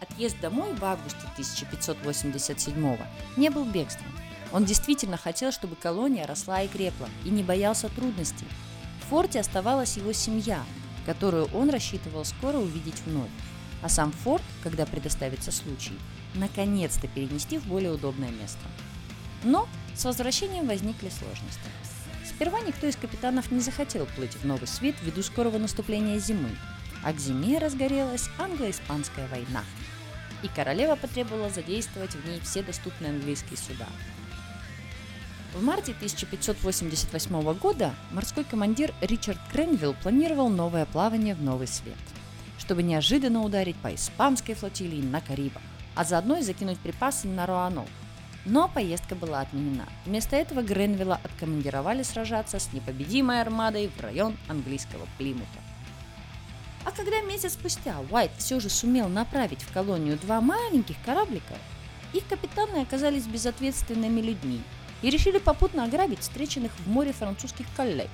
Отъезд 0.00 0.38
домой 0.40 0.74
в 0.74 0.84
августе 0.84 1.20
1587 1.32 2.98
не 3.36 3.50
был 3.50 3.64
бегством. 3.64 4.12
Он 4.52 4.64
действительно 4.64 5.16
хотел, 5.16 5.52
чтобы 5.52 5.76
колония 5.76 6.26
росла 6.26 6.62
и 6.62 6.68
крепла, 6.68 7.08
и 7.24 7.30
не 7.30 7.42
боялся 7.42 7.88
трудностей. 7.88 8.46
В 9.02 9.10
форте 9.10 9.40
оставалась 9.40 9.96
его 9.96 10.12
семья, 10.12 10.62
которую 11.04 11.46
он 11.54 11.70
рассчитывал 11.70 12.24
скоро 12.24 12.58
увидеть 12.58 13.02
вновь. 13.04 13.30
А 13.82 13.88
сам 13.88 14.12
форт, 14.12 14.42
когда 14.62 14.86
предоставится 14.86 15.52
случай, 15.52 15.96
наконец-то 16.34 17.06
перенести 17.08 17.58
в 17.58 17.66
более 17.66 17.92
удобное 17.92 18.30
место. 18.30 18.60
Но 19.44 19.68
с 19.94 20.04
возвращением 20.04 20.66
возникли 20.66 21.10
сложности. 21.10 21.60
Сперва 22.26 22.60
никто 22.60 22.86
из 22.86 22.96
капитанов 22.96 23.50
не 23.50 23.60
захотел 23.60 24.06
плыть 24.16 24.34
в 24.34 24.44
новый 24.44 24.66
свет 24.66 24.96
ввиду 25.02 25.22
скорого 25.22 25.58
наступления 25.58 26.18
зимы, 26.18 26.50
а 27.04 27.12
к 27.12 27.18
зиме 27.18 27.58
разгорелась 27.58 28.28
англо-испанская 28.38 29.28
война– 29.28 29.64
и 30.42 30.48
королева 30.48 30.96
потребовала 30.96 31.50
задействовать 31.50 32.14
в 32.14 32.28
ней 32.28 32.40
все 32.40 32.62
доступные 32.62 33.10
английские 33.10 33.56
суда. 33.56 33.86
В 35.54 35.62
марте 35.62 35.92
1588 35.92 37.54
года 37.54 37.94
морской 38.12 38.44
командир 38.44 38.94
Ричард 39.00 39.38
Кренвилл 39.50 39.94
планировал 40.02 40.50
новое 40.50 40.84
плавание 40.84 41.34
в 41.34 41.42
Новый 41.42 41.66
Свет, 41.66 41.96
чтобы 42.58 42.82
неожиданно 42.82 43.42
ударить 43.42 43.76
по 43.76 43.94
испанской 43.94 44.54
флотилии 44.54 45.02
на 45.02 45.20
Карибах, 45.20 45.62
а 45.94 46.04
заодно 46.04 46.36
и 46.36 46.42
закинуть 46.42 46.78
припасы 46.78 47.28
на 47.28 47.46
Руанол. 47.46 47.88
Но 48.44 48.68
поездка 48.68 49.14
была 49.14 49.40
отменена. 49.40 49.86
Вместо 50.06 50.36
этого 50.36 50.62
Гренвилла 50.62 51.20
откомандировали 51.24 52.02
сражаться 52.02 52.58
с 52.58 52.72
непобедимой 52.72 53.40
армадой 53.40 53.90
в 53.96 54.00
район 54.00 54.36
английского 54.48 55.06
Плимута. 55.16 55.67
А 56.84 56.90
когда 56.92 57.20
месяц 57.22 57.52
спустя 57.52 57.96
Уайт 58.10 58.30
все 58.38 58.60
же 58.60 58.68
сумел 58.68 59.08
направить 59.08 59.62
в 59.62 59.72
колонию 59.72 60.18
два 60.18 60.40
маленьких 60.40 60.96
кораблика, 61.04 61.54
их 62.12 62.26
капитаны 62.26 62.82
оказались 62.82 63.26
безответственными 63.26 64.20
людьми 64.20 64.62
и 65.02 65.10
решили 65.10 65.38
попутно 65.38 65.84
ограбить 65.84 66.20
встреченных 66.20 66.72
в 66.78 66.88
море 66.88 67.12
французских 67.12 67.66
коллег. 67.76 68.10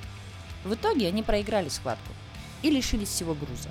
В 0.64 0.74
итоге 0.74 1.08
они 1.08 1.22
проиграли 1.22 1.68
схватку 1.68 2.12
и 2.62 2.70
лишились 2.70 3.08
всего 3.08 3.34
груза. 3.34 3.68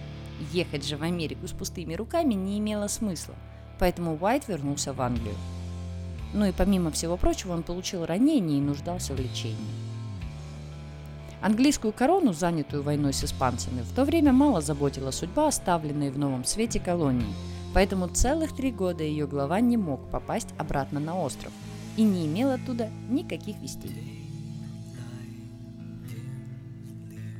Ехать 0.51 0.85
же 0.85 0.97
в 0.97 1.03
Америку 1.03 1.47
с 1.47 1.51
пустыми 1.51 1.93
руками 1.93 2.33
не 2.33 2.59
имело 2.59 2.87
смысла, 2.87 3.35
поэтому 3.79 4.17
Уайт 4.17 4.47
вернулся 4.47 4.93
в 4.93 5.01
Англию. 5.01 5.35
Ну 6.33 6.45
и 6.45 6.51
помимо 6.51 6.91
всего 6.91 7.17
прочего 7.17 7.53
он 7.53 7.63
получил 7.63 8.05
ранение 8.05 8.57
и 8.57 8.61
нуждался 8.61 9.13
в 9.13 9.19
лечении. 9.19 9.82
Английскую 11.43 11.91
корону, 11.91 12.31
занятую 12.31 12.83
войной 12.83 13.11
с 13.11 13.21
испанцами, 13.25 13.81
в 13.81 13.93
то 13.93 14.05
время 14.05 14.31
мало 14.31 14.61
заботила 14.61 15.11
судьба 15.11 15.49
оставленной 15.49 16.09
в 16.09 16.17
новом 16.17 16.45
свете 16.45 16.79
колонии, 16.79 17.35
поэтому 17.73 18.07
целых 18.07 18.55
три 18.55 18.71
года 18.71 19.03
ее 19.03 19.27
глава 19.27 19.59
не 19.59 19.75
мог 19.75 20.09
попасть 20.09 20.47
обратно 20.57 21.01
на 21.01 21.19
остров 21.19 21.51
и 21.97 22.03
не 22.03 22.27
имел 22.27 22.49
оттуда 22.49 22.89
никаких 23.09 23.57
вестей. 23.59 24.21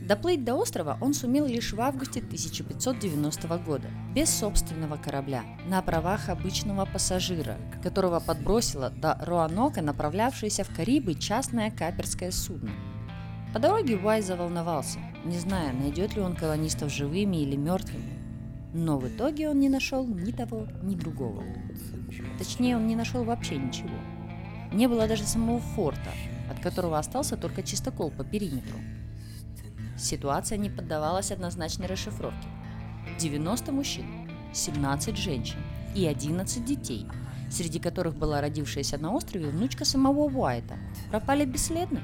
Доплыть 0.06 0.44
до 0.44 0.56
острова 0.56 0.98
он 1.00 1.14
сумел 1.14 1.46
лишь 1.46 1.72
в 1.72 1.80
августе 1.80 2.20
1590 2.20 3.58
года, 3.60 3.88
без 4.14 4.30
собственного 4.30 4.98
корабля, 4.98 5.46
на 5.66 5.82
правах 5.82 6.28
обычного 6.28 6.84
пассажира, 6.84 7.56
которого 7.82 8.20
подбросило 8.20 8.90
до 8.90 9.18
Руанока 9.22 9.82
направлявшееся 9.82 10.66
в 10.66 10.76
Карибы 10.76 11.16
частное 11.16 11.72
каперское 11.72 12.32
судно. 12.32 12.72
По 13.54 13.60
дороге 13.60 13.98
Уай 13.98 14.22
заволновался, 14.22 15.00
не 15.24 15.38
зная, 15.38 15.74
найдет 15.74 16.16
ли 16.16 16.22
он 16.22 16.36
колонистов 16.36 16.92
живыми 16.92 17.38
или 17.38 17.56
мертвыми. 17.56 18.20
Но 18.74 18.98
в 18.98 19.08
итоге 19.08 19.50
он 19.50 19.60
не 19.60 19.70
нашел 19.70 20.06
ни 20.08 20.32
того, 20.32 20.68
ни 20.82 20.96
другого. 20.96 21.44
Точнее, 22.40 22.78
он 22.78 22.88
не 22.88 22.96
нашел 22.96 23.24
вообще 23.24 23.58
ничего. 23.58 23.96
Не 24.72 24.88
было 24.88 25.08
даже 25.08 25.24
самого 25.24 25.60
форта, 25.60 26.10
от 26.50 26.60
которого 26.60 26.98
остался 26.98 27.38
только 27.38 27.62
чистокол 27.62 28.10
по 28.10 28.24
периметру– 28.24 28.78
Ситуация 29.98 30.58
не 30.58 30.70
поддавалась 30.70 31.32
однозначной 31.32 31.88
расшифровке. 31.88 32.48
90 33.20 33.72
мужчин, 33.72 34.06
17 34.54 35.16
женщин 35.16 35.60
и 35.96 36.06
11 36.06 36.66
детей, 36.66 37.06
среди 37.52 37.80
которых 37.80 38.16
была 38.16 38.42
родившаяся 38.42 38.98
на 38.98 39.14
острове 39.14 39.50
внучка 39.50 39.86
самого 39.86 40.30
Уайта, 40.30 40.76
пропали 41.12 41.46
бесследно. 41.46 42.02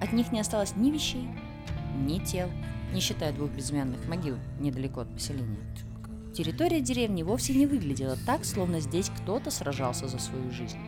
От 0.00 0.12
них 0.12 0.32
не 0.32 0.40
осталось 0.40 0.76
ни 0.76 0.90
вещей, 0.90 1.28
ни 2.00 2.18
тел, 2.18 2.48
не 2.92 3.00
считая 3.00 3.32
двух 3.32 3.50
безымянных 3.50 4.06
могил 4.08 4.36
недалеко 4.58 5.00
от 5.00 5.12
поселения. 5.12 5.58
Территория 6.34 6.80
деревни 6.80 7.22
вовсе 7.22 7.54
не 7.54 7.66
выглядела 7.66 8.16
так, 8.26 8.44
словно 8.44 8.80
здесь 8.80 9.10
кто-то 9.10 9.50
сражался 9.50 10.08
за 10.08 10.18
свою 10.18 10.50
жизнь. 10.50 10.78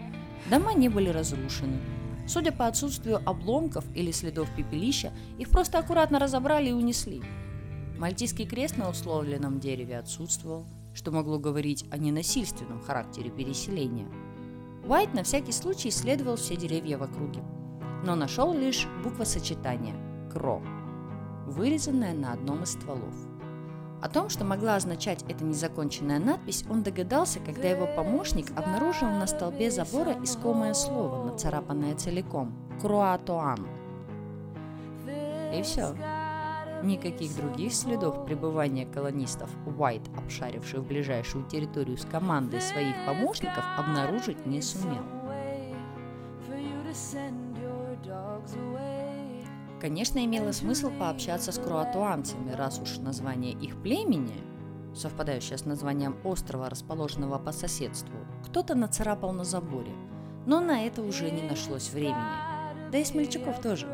Дома 0.50 0.72
не 0.72 0.88
были 0.88 1.08
разрушены, 1.08 1.78
Судя 2.26 2.52
по 2.52 2.66
отсутствию 2.66 3.20
обломков 3.26 3.84
или 3.94 4.12
следов 4.12 4.48
пепелища, 4.56 5.12
их 5.38 5.50
просто 5.50 5.78
аккуратно 5.78 6.18
разобрали 6.18 6.68
и 6.68 6.72
унесли. 6.72 7.22
Мальтийский 7.98 8.46
крест 8.46 8.76
на 8.76 8.88
условленном 8.88 9.60
дереве 9.60 9.98
отсутствовал, 9.98 10.64
что 10.94 11.10
могло 11.10 11.38
говорить 11.38 11.84
о 11.90 11.98
ненасильственном 11.98 12.80
характере 12.80 13.30
переселения. 13.30 14.06
Уайт 14.86 15.14
на 15.14 15.22
всякий 15.24 15.52
случай 15.52 15.88
исследовал 15.88 16.36
все 16.36 16.56
деревья 16.56 16.98
в 16.98 17.02
округе, 17.02 17.40
но 18.02 18.14
нашел 18.14 18.52
лишь 18.52 18.86
буквосочетание 19.02 19.94
«кро», 20.32 20.62
вырезанное 21.46 22.14
на 22.14 22.32
одном 22.32 22.62
из 22.62 22.72
стволов– 22.72 23.14
о 24.02 24.08
том, 24.08 24.28
что 24.28 24.44
могла 24.44 24.74
означать 24.74 25.24
эта 25.28 25.44
незаконченная 25.44 26.18
надпись, 26.18 26.64
он 26.68 26.82
догадался, 26.82 27.38
когда 27.38 27.68
его 27.68 27.86
помощник 27.86 28.50
обнаружил 28.58 29.08
на 29.08 29.28
столбе 29.28 29.70
забора 29.70 30.16
искомое 30.24 30.74
слово, 30.74 31.30
нацарапанное 31.30 31.94
целиком– 31.94 32.52
«Круатоан». 32.82 33.64
И 35.54 35.62
все. 35.62 35.94
Никаких 36.82 37.36
других 37.36 37.72
следов 37.72 38.26
пребывания 38.26 38.86
колонистов 38.86 39.50
Уайт, 39.78 40.02
обшаривший 40.16 40.80
в 40.80 40.88
ближайшую 40.88 41.44
территорию 41.44 41.96
с 41.96 42.04
командой 42.04 42.60
своих 42.60 42.96
помощников, 43.06 43.62
обнаружить 43.78 44.44
не 44.46 44.60
сумел. 44.60 45.04
Конечно, 49.80 50.24
имело 50.24 50.52
смысл 50.52 50.92
пообщаться 50.96 51.50
с 51.50 51.58
круатуанцами, 51.58 52.52
раз 52.52 52.78
уж 52.78 52.98
название 52.98 53.52
их 53.52 53.82
племени, 53.82 54.40
совпадающее 54.94 55.58
с 55.58 55.64
названием 55.64 56.16
острова, 56.22 56.70
расположенного 56.70 57.38
по 57.38 57.50
соседству, 57.50 58.14
кто-то 58.44 58.74
нацарапал 58.74 59.32
на 59.32 59.42
заборе. 59.42 59.92
Но 60.46 60.60
на 60.60 60.86
это 60.86 61.02
уже 61.02 61.30
не 61.30 61.42
нашлось 61.42 61.90
времени. 61.90 62.90
Да 62.92 62.98
и 62.98 63.04
смельчаков 63.04 63.60
тоже. 63.60 63.86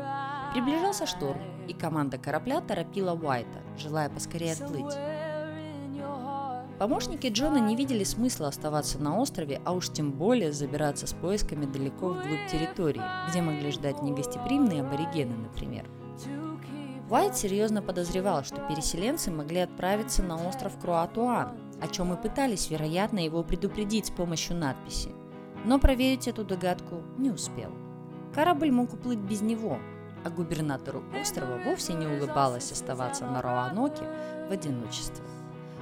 Приближался 0.53 1.07
шторм, 1.07 1.39
и 1.67 1.73
команда 1.73 2.17
корабля 2.17 2.61
торопила 2.61 3.13
Уайта, 3.13 3.59
желая 3.77 4.09
поскорее 4.09 4.53
отплыть. 4.53 4.95
Помощники 6.79 7.27
Джона 7.27 7.57
не 7.57 7.75
видели 7.75 8.05
смысла 8.05 8.47
оставаться 8.47 8.99
на 8.99 9.19
острове, 9.19 9.61
а 9.65 9.73
уж 9.73 9.89
тем 9.89 10.13
более 10.13 10.53
забираться 10.53 11.07
с 11.07 11.13
поисками 11.13 11.65
далеко 11.65 12.07
вглубь 12.07 12.47
территории, 12.49 13.01
где 13.29 13.41
могли 13.41 13.69
ждать 13.71 14.01
негостеприимные 14.01 14.81
аборигены, 14.81 15.35
например. 15.35 15.85
Уайт 17.09 17.35
серьезно 17.35 17.81
подозревал, 17.81 18.45
что 18.45 18.61
переселенцы 18.69 19.29
могли 19.29 19.59
отправиться 19.59 20.23
на 20.23 20.47
остров 20.47 20.79
Круатуан, 20.79 21.57
о 21.81 21.87
чем 21.89 22.13
и 22.13 22.21
пытались, 22.21 22.69
вероятно, 22.69 23.19
его 23.19 23.43
предупредить 23.43 24.05
с 24.05 24.11
помощью 24.11 24.55
надписи. 24.55 25.09
Но 25.65 25.79
проверить 25.79 26.29
эту 26.29 26.45
догадку 26.45 27.01
не 27.17 27.29
успел. 27.29 27.71
Корабль 28.33 28.71
мог 28.71 28.93
уплыть 28.93 29.19
без 29.19 29.41
него, 29.41 29.79
а 30.23 30.29
губернатору 30.29 31.03
острова 31.19 31.59
вовсе 31.65 31.91
не 31.93 32.07
улыбалось 32.07 32.71
оставаться 32.71 33.25
на 33.25 33.41
Роаноке 33.41 34.03
в 34.47 34.53
одиночестве. 34.53 35.25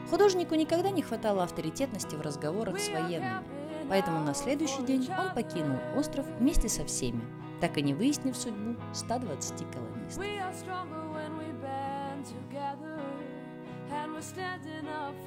Художнику 0.10 0.56
никогда 0.56 0.90
не 0.90 1.02
хватало 1.02 1.44
авторитетности 1.44 2.16
в 2.16 2.22
разговорах 2.22 2.80
с 2.80 2.90
военными, 2.90 3.44
поэтому 3.90 4.24
на 4.24 4.34
следующий 4.34 4.82
день 4.84 5.10
он 5.20 5.34
покинул 5.34 5.78
остров 5.98 6.26
вместе 6.40 6.70
со 6.70 6.86
всеми, 6.86 7.22
так 7.60 7.78
и 7.78 7.82
не 7.82 7.94
выяснив 7.94 8.36
судьбу 8.36 8.76
120 8.94 9.66
колонистов. 9.72 10.24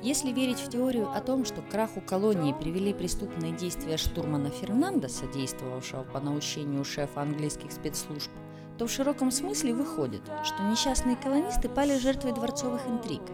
Если 0.03 0.33
верить 0.33 0.59
в 0.59 0.71
теорию 0.71 1.11
о 1.11 1.21
том, 1.21 1.45
что 1.45 1.61
к 1.61 1.69
краху 1.69 2.01
колонии 2.01 2.55
привели 2.55 2.95
преступные 2.95 3.53
действия 3.53 3.99
штурмана 3.99 4.49
Фернандеса, 4.51 5.27
действовавшего 5.27 6.05
по 6.05 6.21
наущению 6.21 6.85
шефа 6.85 7.21
английских 7.21 7.71
спецслужб, 7.71 8.31
то 8.79 8.87
в 8.87 8.91
широком 8.91 9.31
смысле 9.31 9.75
выходит, 9.75 10.23
что 10.43 10.63
несчастные 10.63 11.17
колонисты 11.17 11.69
пали 11.69 11.99
жертвой 11.99 12.33
дворцовых 12.33 12.87
интриг– 12.89 13.23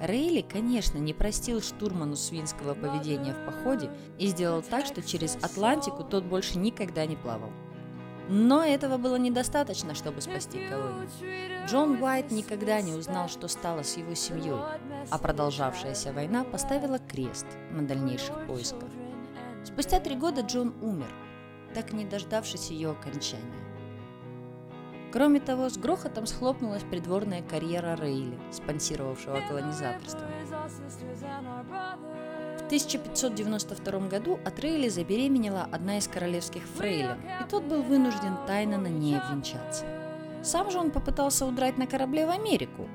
Рейли, 0.00 0.42
конечно, 0.42 0.98
не 0.98 1.14
простил 1.14 1.62
штурману 1.62 2.16
свинского 2.16 2.74
поведения 2.74 3.32
в 3.32 3.46
походе 3.46 3.90
и 4.18 4.26
сделал 4.26 4.62
так, 4.62 4.84
что 4.86 5.02
через 5.02 5.36
Атлантику 5.36 6.04
тот 6.04 6.24
больше 6.24 6.58
никогда 6.58 7.06
не 7.06 7.16
плавал. 7.16 7.50
Но 8.28 8.64
этого 8.64 8.96
было 8.96 9.16
недостаточно, 9.16 9.94
чтобы 9.94 10.20
спасти 10.20 10.58
колонию. 10.68 11.08
Джон 11.66 12.02
Уайт 12.02 12.30
никогда 12.32 12.80
не 12.80 12.92
узнал, 12.92 13.28
что 13.28 13.46
стало 13.48 13.82
с 13.82 13.96
его 13.96 14.14
семьей, 14.14 14.60
а 15.10 15.18
продолжавшаяся 15.18 16.12
война 16.12 16.44
поставила 16.44 16.98
крест 16.98 17.46
на 17.70 17.86
дальнейших 17.86 18.46
поисках. 18.46 18.88
Спустя 19.64 20.00
три 20.00 20.16
года 20.16 20.42
Джон 20.42 20.74
умер, 20.82 21.12
так 21.74 21.92
не 21.92 22.04
дождавшись 22.04 22.70
ее 22.70 22.90
окончания. 22.90 23.65
Кроме 25.16 25.40
того, 25.40 25.70
с 25.70 25.78
грохотом 25.78 26.26
схлопнулась 26.26 26.82
придворная 26.82 27.40
карьера 27.40 27.96
Рейли, 27.96 28.38
спонсировавшего 28.52 29.40
колонизаторство. 29.48 30.20
В 32.58 32.66
1592 32.66 34.08
году 34.08 34.38
от 34.44 34.60
Рейли 34.60 34.90
забеременела 34.90 35.68
одна 35.72 35.96
из 35.96 36.06
королевских 36.06 36.64
фрейлин, 36.64 37.16
и 37.40 37.48
тот 37.48 37.64
был 37.64 37.82
вынужден 37.82 38.36
тайно 38.46 38.76
на 38.76 38.88
ней 38.88 39.18
обвенчаться. 39.18 39.86
Сам 40.42 40.70
же 40.70 40.78
он 40.78 40.90
попытался 40.90 41.46
удрать 41.46 41.78
на 41.78 41.86
корабле 41.86 42.26
в 42.26 42.30
Америку, 42.30 42.86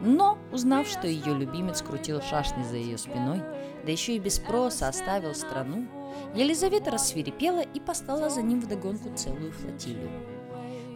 но, 0.00 0.38
узнав, 0.50 0.88
что 0.88 1.06
ее 1.06 1.34
любимец 1.34 1.82
крутил 1.82 2.22
шашни 2.22 2.62
за 2.62 2.76
ее 2.76 2.96
спиной, 2.96 3.42
да 3.84 3.92
еще 3.92 4.16
и 4.16 4.18
без 4.18 4.36
спроса 4.36 4.88
оставил 4.88 5.34
страну, 5.34 5.86
Елизавета 6.34 6.90
рассверепела 6.92 7.60
и 7.60 7.78
послала 7.78 8.30
за 8.30 8.40
ним 8.40 8.62
вдогонку 8.62 9.14
целую 9.14 9.52
флотилию. 9.52 10.37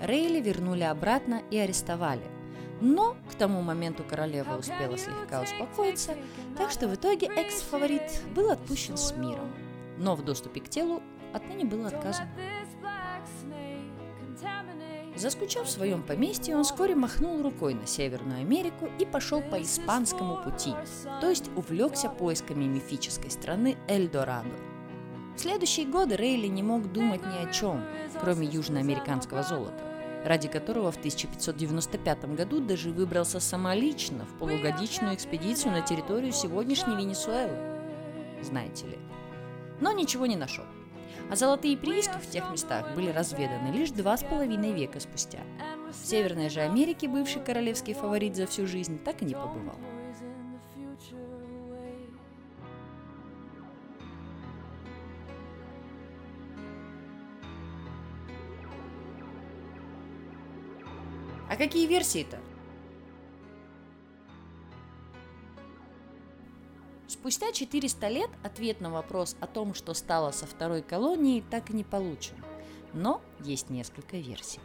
Рейли 0.03 0.41
вернули 0.41 0.83
обратно 0.83 1.43
и 1.53 1.59
арестовали. 1.59 2.25
Но 2.81 3.15
к 3.31 3.37
тому 3.37 3.63
моменту 3.63 4.03
королева 4.03 4.57
успела 4.57 4.99
слегка 4.99 5.43
успокоиться, 5.43 6.17
так 6.59 6.73
что 6.73 6.89
в 6.89 6.95
итоге 6.97 7.29
экс-фаворит 7.29 8.03
был 8.35 8.51
отпущен 8.51 8.97
с 8.97 9.15
миром. 9.17 9.53
Но 9.99 10.17
в 10.17 10.25
доступе 10.25 10.61
к 10.61 10.69
телу 10.69 11.01
отныне 11.33 11.65
был 11.65 11.87
отказан. 11.87 12.27
Заскучав 15.15 15.69
в 15.69 15.71
своем 15.71 16.03
поместье, 16.03 16.57
он 16.57 16.65
вскоре 16.65 16.97
махнул 16.97 17.41
рукой 17.41 17.75
на 17.75 17.87
Северную 17.87 18.41
Америку 18.41 18.89
и 18.99 19.07
пошел 19.07 19.41
по 19.41 19.63
испанскому 19.63 20.43
пути, 20.43 20.75
то 21.21 21.31
есть 21.31 21.49
увлекся 21.55 22.09
поисками 22.09 22.65
мифической 22.65 23.31
страны 23.31 23.77
Эльдорадо. 23.87 24.51
В 25.37 25.39
следующие 25.39 25.87
годы 25.87 26.17
Рейли 26.17 26.49
не 26.49 26.65
мог 26.65 26.91
думать 26.91 27.25
ни 27.25 27.47
о 27.47 27.53
чем, 27.53 27.85
кроме 28.21 28.49
южноамериканского 28.49 29.45
золота 29.45 29.92
ради 30.25 30.49
которого 30.49 30.93
в 30.93 30.97
1595 30.97 32.35
году 32.35 32.61
даже 32.61 32.91
выбрался 32.91 33.41
самолично 33.41 34.25
в 34.25 34.39
полугодичную 34.39 35.15
экспедицию 35.15 35.73
на 35.73 35.83
территорию 35.83 36.33
сегодняшней 36.33 36.97
Венесуэлы. 36.97 37.57
Знаете 38.43 38.87
ли. 38.87 38.99
Но 39.81 39.93
ничего 39.93 40.27
не 40.27 40.37
нашел. 40.37 40.65
А 41.31 41.37
золотые 41.37 41.77
прииски 41.77 42.17
в 42.21 42.31
тех 42.31 42.51
местах 42.51 42.95
были 42.95 43.11
разведаны 43.11 43.73
лишь 43.73 43.91
два 43.91 44.17
с 44.17 44.23
половиной 44.23 44.73
века 44.73 45.01
спустя. 45.01 45.41
В 45.91 46.07
Северной 46.07 46.49
же 46.49 46.61
Америке 46.61 47.09
бывший 47.09 47.43
королевский 47.43 47.95
фаворит 47.95 48.37
за 48.37 48.47
всю 48.47 48.67
жизнь 48.67 48.99
так 48.99 49.23
и 49.23 49.25
не 49.25 49.35
побывал. 49.35 49.77
А 61.53 61.57
какие 61.57 61.87
версии-то? 61.87 62.39
Спустя 67.07 67.53
400 67.53 68.09
лет 68.09 68.31
ответ 68.43 68.81
на 68.81 68.91
вопрос 68.91 69.37
о 69.39 69.47
том, 69.47 69.75
что 69.75 69.93
стало 69.93 70.31
со 70.31 70.47
второй 70.47 70.81
колонией, 70.81 71.45
так 71.51 71.69
и 71.69 71.75
не 71.75 71.85
получен. 71.85 72.37
Но 72.95 73.21
есть 73.41 73.69
несколько 73.69 74.17
версий. 74.17 74.61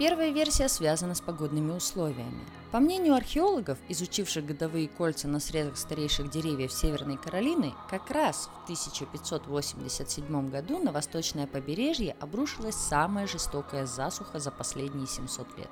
Первая 0.00 0.30
версия 0.30 0.70
связана 0.70 1.14
с 1.14 1.20
погодными 1.20 1.72
условиями. 1.72 2.40
По 2.72 2.80
мнению 2.80 3.12
археологов, 3.16 3.76
изучивших 3.90 4.46
годовые 4.46 4.88
кольца 4.88 5.28
на 5.28 5.40
срезах 5.40 5.76
старейших 5.76 6.30
деревьев 6.30 6.72
Северной 6.72 7.18
Каролины, 7.18 7.74
как 7.90 8.10
раз 8.10 8.48
в 8.48 8.62
1587 8.62 10.48
году 10.48 10.78
на 10.78 10.90
восточное 10.90 11.46
побережье 11.46 12.16
обрушилась 12.18 12.76
самая 12.76 13.26
жестокая 13.26 13.84
засуха 13.84 14.38
за 14.38 14.50
последние 14.50 15.06
700 15.06 15.58
лет. 15.58 15.70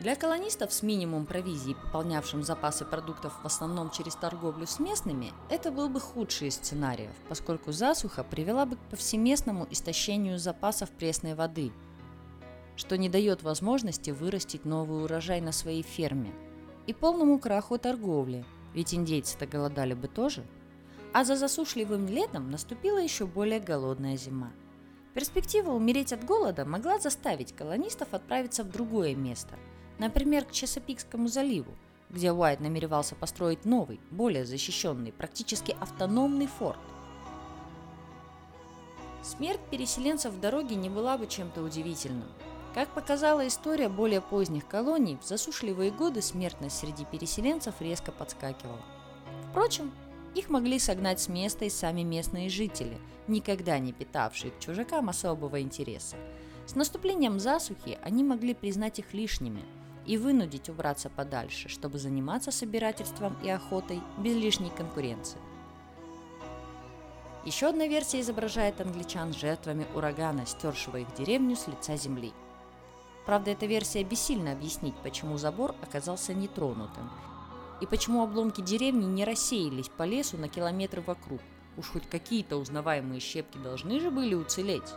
Для 0.00 0.16
колонистов 0.16 0.72
с 0.72 0.82
минимум 0.82 1.24
провизии, 1.24 1.76
пополнявшим 1.84 2.42
запасы 2.42 2.84
продуктов 2.84 3.32
в 3.40 3.46
основном 3.46 3.90
через 3.90 4.16
торговлю 4.16 4.66
с 4.66 4.80
местными, 4.80 5.32
это 5.48 5.70
был 5.70 5.88
бы 5.88 6.00
худший 6.00 6.48
из 6.48 6.56
сценариев, 6.56 7.12
поскольку 7.28 7.70
засуха 7.70 8.24
привела 8.24 8.66
бы 8.66 8.74
к 8.74 8.80
повсеместному 8.90 9.68
истощению 9.70 10.40
запасов 10.40 10.90
пресной 10.90 11.36
воды– 11.36 11.70
что 12.82 12.98
не 12.98 13.08
дает 13.08 13.44
возможности 13.44 14.10
вырастить 14.10 14.64
новый 14.64 15.04
урожай 15.04 15.40
на 15.40 15.52
своей 15.52 15.82
ферме, 15.82 16.32
и 16.88 16.92
полному 16.92 17.38
краху 17.38 17.78
торговли, 17.78 18.44
ведь 18.74 18.92
индейцы-то 18.92 19.46
голодали 19.46 19.94
бы 19.94 20.08
тоже. 20.08 20.44
А 21.12 21.22
за 21.22 21.36
засушливым 21.36 22.08
летом 22.08 22.50
наступила 22.50 22.98
еще 22.98 23.24
более 23.24 23.60
голодная 23.60 24.16
зима. 24.16 24.50
Перспектива 25.14 25.70
умереть 25.70 26.12
от 26.12 26.24
голода 26.24 26.64
могла 26.64 26.98
заставить 26.98 27.54
колонистов 27.54 28.14
отправиться 28.14 28.64
в 28.64 28.70
другое 28.72 29.14
место, 29.14 29.54
например, 30.00 30.44
к 30.44 30.50
Чесопикскому 30.50 31.28
заливу, 31.28 31.76
где 32.10 32.32
Уайт 32.32 32.58
намеревался 32.58 33.14
построить 33.14 33.64
новый, 33.64 34.00
более 34.10 34.44
защищенный, 34.44 35.12
практически 35.12 35.76
автономный 35.78 36.48
форт. 36.48 36.80
Смерть 39.22 39.60
переселенцев 39.70 40.32
в 40.32 40.40
дороге 40.40 40.74
не 40.74 40.90
была 40.90 41.16
бы 41.16 41.28
чем-то 41.28 41.62
удивительным. 41.62 42.26
Как 42.74 42.88
показала 42.88 43.46
история 43.46 43.90
более 43.90 44.22
поздних 44.22 44.66
колоний, 44.66 45.18
в 45.20 45.26
засушливые 45.26 45.90
годы 45.90 46.22
смертность 46.22 46.78
среди 46.78 47.04
переселенцев 47.04 47.74
резко 47.80 48.12
подскакивала. 48.12 48.80
Впрочем, 49.50 49.92
их 50.34 50.48
могли 50.48 50.78
согнать 50.78 51.20
с 51.20 51.28
места 51.28 51.66
и 51.66 51.70
сами 51.70 52.00
местные 52.00 52.48
жители, 52.48 52.96
никогда 53.28 53.78
не 53.78 53.92
питавшие 53.92 54.52
к 54.52 54.58
чужакам 54.58 55.10
особого 55.10 55.60
интереса. 55.60 56.16
С 56.66 56.74
наступлением 56.74 57.38
засухи 57.38 57.98
они 58.02 58.24
могли 58.24 58.54
признать 58.54 58.98
их 58.98 59.12
лишними 59.12 59.62
и 60.06 60.16
вынудить 60.16 60.70
убраться 60.70 61.10
подальше, 61.10 61.68
чтобы 61.68 61.98
заниматься 61.98 62.50
собирательством 62.50 63.36
и 63.42 63.50
охотой 63.50 64.00
без 64.16 64.34
лишней 64.34 64.70
конкуренции. 64.70 65.38
Еще 67.44 67.66
одна 67.66 67.86
версия 67.86 68.20
изображает 68.20 68.80
англичан 68.80 69.34
жертвами 69.34 69.84
урагана, 69.94 70.46
стершего 70.46 70.96
их 70.96 71.12
деревню 71.14 71.54
с 71.54 71.66
лица 71.66 71.96
земли– 71.96 72.32
Правда, 73.26 73.52
эта 73.52 73.66
версия 73.66 74.02
бессильно 74.02 74.52
объяснить, 74.52 74.94
почему 75.02 75.38
забор 75.38 75.74
оказался 75.80 76.34
нетронутым 76.34 77.10
и 77.80 77.86
почему 77.86 78.22
обломки 78.22 78.60
деревни 78.60 79.04
не 79.04 79.24
рассеялись 79.24 79.88
по 79.88 80.04
лесу 80.04 80.36
на 80.38 80.48
километры 80.48 81.02
вокруг. 81.02 81.40
Уж 81.76 81.86
хоть 81.86 82.08
какие-то 82.08 82.56
узнаваемые 82.56 83.18
щепки 83.20 83.58
должны 83.58 83.98
же 83.98 84.12
были 84.12 84.34
уцелеть. 84.34 84.94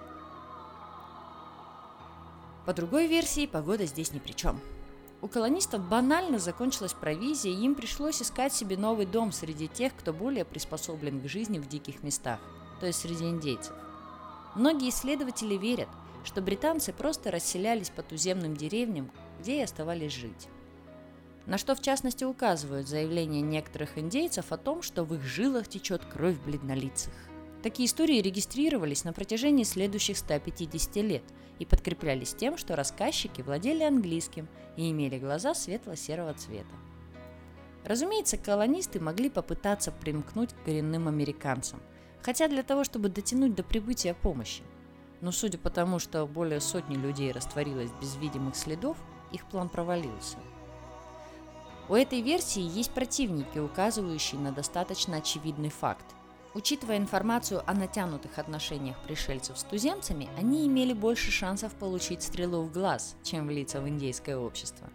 По 2.66 2.74
другой 2.74 3.08
версии, 3.08 3.48
погода 3.48 3.86
здесь 3.88 4.12
ни 4.12 4.20
при 4.20 4.34
чем. 4.34 4.60
У 5.22 5.28
колонистов 5.28 5.82
банально 5.82 6.38
закончилась 6.38 6.94
провизия, 6.94 7.52
и 7.52 7.64
им 7.64 7.74
пришлось 7.74 8.22
искать 8.22 8.54
себе 8.54 8.78
новый 8.78 9.08
дом 9.08 9.32
среди 9.32 9.68
тех, 9.68 9.96
кто 9.96 10.14
более 10.14 10.46
приспособлен 10.46 11.22
к 11.22 11.28
жизни 11.28 11.58
в 11.58 11.68
диких 11.68 12.04
местах, 12.04 12.40
то 12.80 12.86
есть 12.86 13.00
среди 13.00 13.26
индейцев. 13.26 13.74
Многие 14.56 14.90
исследователи 14.90 15.56
верят– 15.56 15.90
что 16.26 16.42
британцы 16.42 16.92
просто 16.92 17.32
расселялись 17.32 17.90
по 17.90 18.04
туземным 18.04 18.56
деревням, 18.58 19.12
где 19.40 19.60
и 19.60 19.64
оставались 19.64 20.14
жить. 20.14 20.48
На 21.46 21.58
что 21.58 21.76
в 21.76 21.82
частности 21.82 22.24
указывают 22.24 22.88
заявления 22.88 23.42
некоторых 23.42 23.98
индейцев 23.98 24.52
о 24.52 24.58
том, 24.58 24.82
что 24.82 25.04
в 25.04 25.14
их 25.14 25.22
жилах 25.24 25.68
течет 25.68 26.04
кровь 26.04 26.40
бледнолицых. 26.40 27.14
Такие 27.62 27.88
истории 27.88 28.22
регистрировались 28.22 29.04
на 29.04 29.14
протяжении 29.14 29.64
следующих 29.64 30.18
150 30.18 30.96
лет 30.98 31.24
и 31.60 31.66
подкреплялись 31.66 32.34
тем, 32.34 32.58
что 32.58 32.76
рассказчики 32.76 33.42
владели 33.42 33.84
английским 33.84 34.48
и 34.76 34.92
имели 34.92 35.20
глаза 35.20 35.54
светло-серого 35.54 36.34
цвета. 36.34 36.76
Разумеется, 37.84 38.38
колонисты 38.38 39.00
могли 39.00 39.30
попытаться 39.30 39.92
примкнуть 39.92 40.54
к 40.54 40.66
коренным 40.66 41.08
американцам, 41.08 41.80
хотя 42.22 42.48
для 42.48 42.64
того, 42.64 42.84
чтобы 42.84 43.10
дотянуть 43.10 43.54
до 43.54 43.64
прибытия 43.64 44.16
помощи, 44.16 44.64
но 45.26 45.32
судя 45.32 45.58
по 45.58 45.72
тому, 45.72 45.98
что 45.98 46.28
более 46.28 46.62
сотни 46.62 46.94
людей 46.94 47.32
растворилось 47.32 47.90
без 48.00 48.16
видимых 48.18 48.56
следов, 48.56 48.96
их 49.32 49.44
план 49.48 49.70
провалился. 49.70 50.38
У 51.90 51.96
этой 51.96 52.22
версии 52.22 52.62
есть 52.62 52.92
противники, 52.92 53.58
указывающие 53.58 54.40
на 54.40 54.52
достаточно 54.52 55.18
очевидный 55.18 55.72
факт. 55.72 56.06
Учитывая 56.54 56.98
информацию 56.98 57.64
о 57.66 57.74
натянутых 57.74 58.38
отношениях 58.38 59.02
пришельцев 59.02 59.58
с 59.58 59.64
туземцами, 59.64 60.30
они 60.38 60.68
имели 60.68 60.94
больше 60.94 61.32
шансов 61.32 61.74
получить 61.74 62.22
стрелу 62.22 62.62
в 62.62 62.72
глаз, 62.72 63.16
чем 63.24 63.48
влиться 63.48 63.82
в 63.82 63.90
индейское 63.90 64.38
общество. 64.38 64.88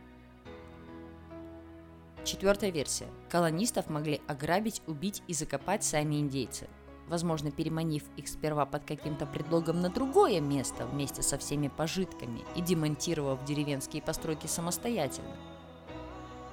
Четвертая 2.24 2.70
версия. 2.70 3.08
Колонистов 3.28 3.90
могли 3.90 4.20
ограбить, 4.28 4.80
убить 4.86 5.24
и 5.26 5.34
закопать 5.34 5.82
сами 5.82 6.20
индейцы– 6.20 6.68
возможно, 7.10 7.50
переманив 7.50 8.04
их 8.16 8.28
сперва 8.28 8.64
под 8.64 8.84
каким-то 8.84 9.26
предлогом 9.26 9.80
на 9.80 9.90
другое 9.90 10.40
место 10.40 10.86
вместе 10.86 11.22
со 11.22 11.36
всеми 11.36 11.68
пожитками 11.68 12.42
и 12.54 12.62
демонтировав 12.62 13.44
деревенские 13.44 14.00
постройки 14.00 14.46
самостоятельно. 14.46 15.36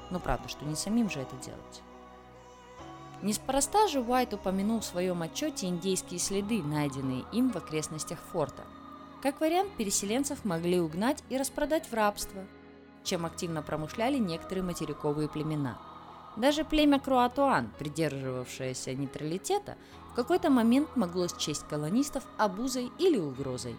Но 0.10 0.20
правда, 0.20 0.50
что 0.50 0.66
не 0.66 0.76
самим 0.76 1.10
же 1.10 1.20
это 1.20 1.36
делать. 1.38 1.82
Неспроста 3.22 3.88
же 3.88 4.02
Уайт 4.02 4.34
упомянул 4.34 4.80
в 4.80 4.86
своем 4.86 5.22
отчете 5.22 5.68
индейские 5.68 6.20
следы, 6.20 6.62
найденные 6.62 7.24
им 7.32 7.52
в 7.52 7.56
окрестностях 7.56 8.20
форта. 8.32 8.64
Как 9.22 9.42
вариант, 9.42 9.72
переселенцев 9.78 10.44
могли 10.44 10.80
угнать 10.80 11.24
и 11.30 11.38
распродать 11.38 11.88
в 11.88 11.94
рабство, 11.94 12.46
чем 13.04 13.26
активно 13.26 13.62
промышляли 13.62 14.18
некоторые 14.18 14.64
материковые 14.64 15.30
племена– 15.30 15.80
даже 16.38 16.64
племя 16.64 17.00
Круатуан, 17.00 17.72
придерживавшееся 17.80 18.94
нейтралитета, 18.94 19.76
какой-то 20.18 20.50
момент 20.50 20.96
могло 20.96 21.28
счесть 21.28 21.68
колонистов 21.68 22.24
обузой 22.40 22.92
или 22.98 23.20
угрозой, 23.20 23.76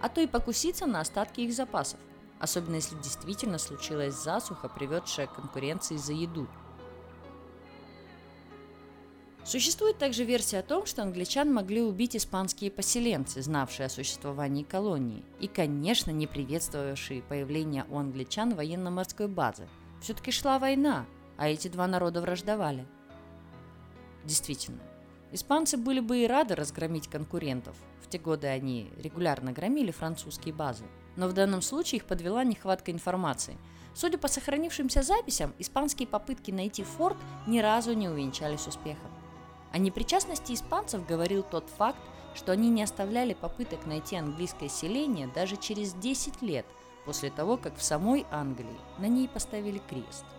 а 0.00 0.08
то 0.08 0.22
и 0.22 0.26
покуситься 0.26 0.86
на 0.86 1.00
остатки 1.00 1.42
их 1.42 1.52
запасов, 1.52 2.00
особенно 2.40 2.76
если 2.76 2.96
действительно 2.96 3.58
случилась 3.58 4.14
засуха, 4.14 4.70
приведшая 4.70 5.26
к 5.26 5.34
конкуренции 5.34 5.98
за 5.98 6.14
еду. 6.14 6.48
Существует 9.44 9.98
также 9.98 10.24
версия 10.24 10.60
о 10.60 10.62
том, 10.62 10.86
что 10.86 11.02
англичан 11.02 11.52
могли 11.52 11.82
убить 11.82 12.16
испанские 12.16 12.70
поселенцы, 12.70 13.42
знавшие 13.42 13.86
о 13.86 13.90
существовании 13.90 14.62
колонии, 14.62 15.22
и, 15.40 15.46
конечно, 15.46 16.10
не 16.10 16.26
приветствовавшие 16.26 17.20
появление 17.20 17.84
у 17.90 17.98
англичан 17.98 18.54
военно-морской 18.54 19.28
базы. 19.28 19.68
Все-таки 20.00 20.30
шла 20.30 20.58
война, 20.58 21.04
а 21.36 21.50
эти 21.50 21.68
два 21.68 21.86
народа 21.86 22.22
враждовали. 22.22 22.86
Действительно, 24.24 24.80
испанцы 25.32 25.76
были 25.76 26.00
бы 26.00 26.18
и 26.18 26.26
рады 26.26 26.54
разгромить 26.54 27.08
конкурентов. 27.08 27.74
В 28.02 28.08
те 28.08 28.18
годы 28.18 28.46
они 28.46 28.90
регулярно 28.96 29.52
громили 29.52 29.90
французские 29.90 30.54
базы. 30.54 30.84
Но 31.16 31.28
в 31.28 31.32
данном 31.32 31.62
случае 31.62 31.98
их 31.98 32.04
подвела 32.04 32.44
нехватка 32.44 32.92
информации. 32.92 33.56
Судя 33.94 34.18
по 34.18 34.28
сохранившимся 34.28 35.02
записям, 35.02 35.52
испанские 35.58 36.08
попытки 36.08 36.50
найти 36.50 36.82
форт 36.82 37.16
ни 37.46 37.58
разу 37.58 37.92
не 37.92 38.08
увенчались 38.08 38.66
успехом. 38.66 39.10
О 39.72 39.78
непричастности 39.78 40.52
испанцев 40.52 41.06
говорил 41.06 41.42
тот 41.42 41.68
факт, 41.76 42.00
что 42.34 42.52
они 42.52 42.70
не 42.70 42.82
оставляли 42.82 43.34
попыток 43.34 43.86
найти 43.86 44.16
английское 44.16 44.68
селение 44.68 45.28
даже 45.34 45.56
через 45.56 45.92
10 45.94 46.40
лет 46.42 46.64
после 47.04 47.30
того, 47.30 47.56
как 47.56 47.76
в 47.76 47.82
самой 47.82 48.24
Англии 48.30 48.68
на 48.98 49.08
ней 49.08 49.28
поставили 49.28 49.80
крест– 49.88 50.24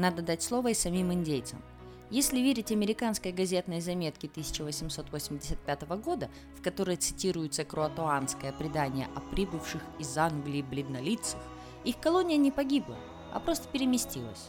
Надо 0.00 0.22
дать 0.22 0.42
слово 0.42 0.68
и 0.68 0.74
самим 0.74 1.12
индейцам. 1.12 1.60
Если 2.08 2.38
верить 2.38 2.72
американской 2.72 3.32
газетной 3.32 3.82
заметке 3.82 4.28
1885 4.28 5.82
года, 6.02 6.30
в 6.56 6.62
которой 6.62 6.96
цитируется 6.96 7.66
круатуанское 7.66 8.50
предание 8.50 9.08
о 9.14 9.20
прибывших 9.20 9.82
из 9.98 10.16
Англии 10.16 10.62
бледнолицах, 10.62 11.42
их 11.84 12.00
колония 12.00 12.38
не 12.38 12.50
погибла, 12.50 12.96
а 13.34 13.40
просто 13.40 13.68
переместилась. 13.68 14.48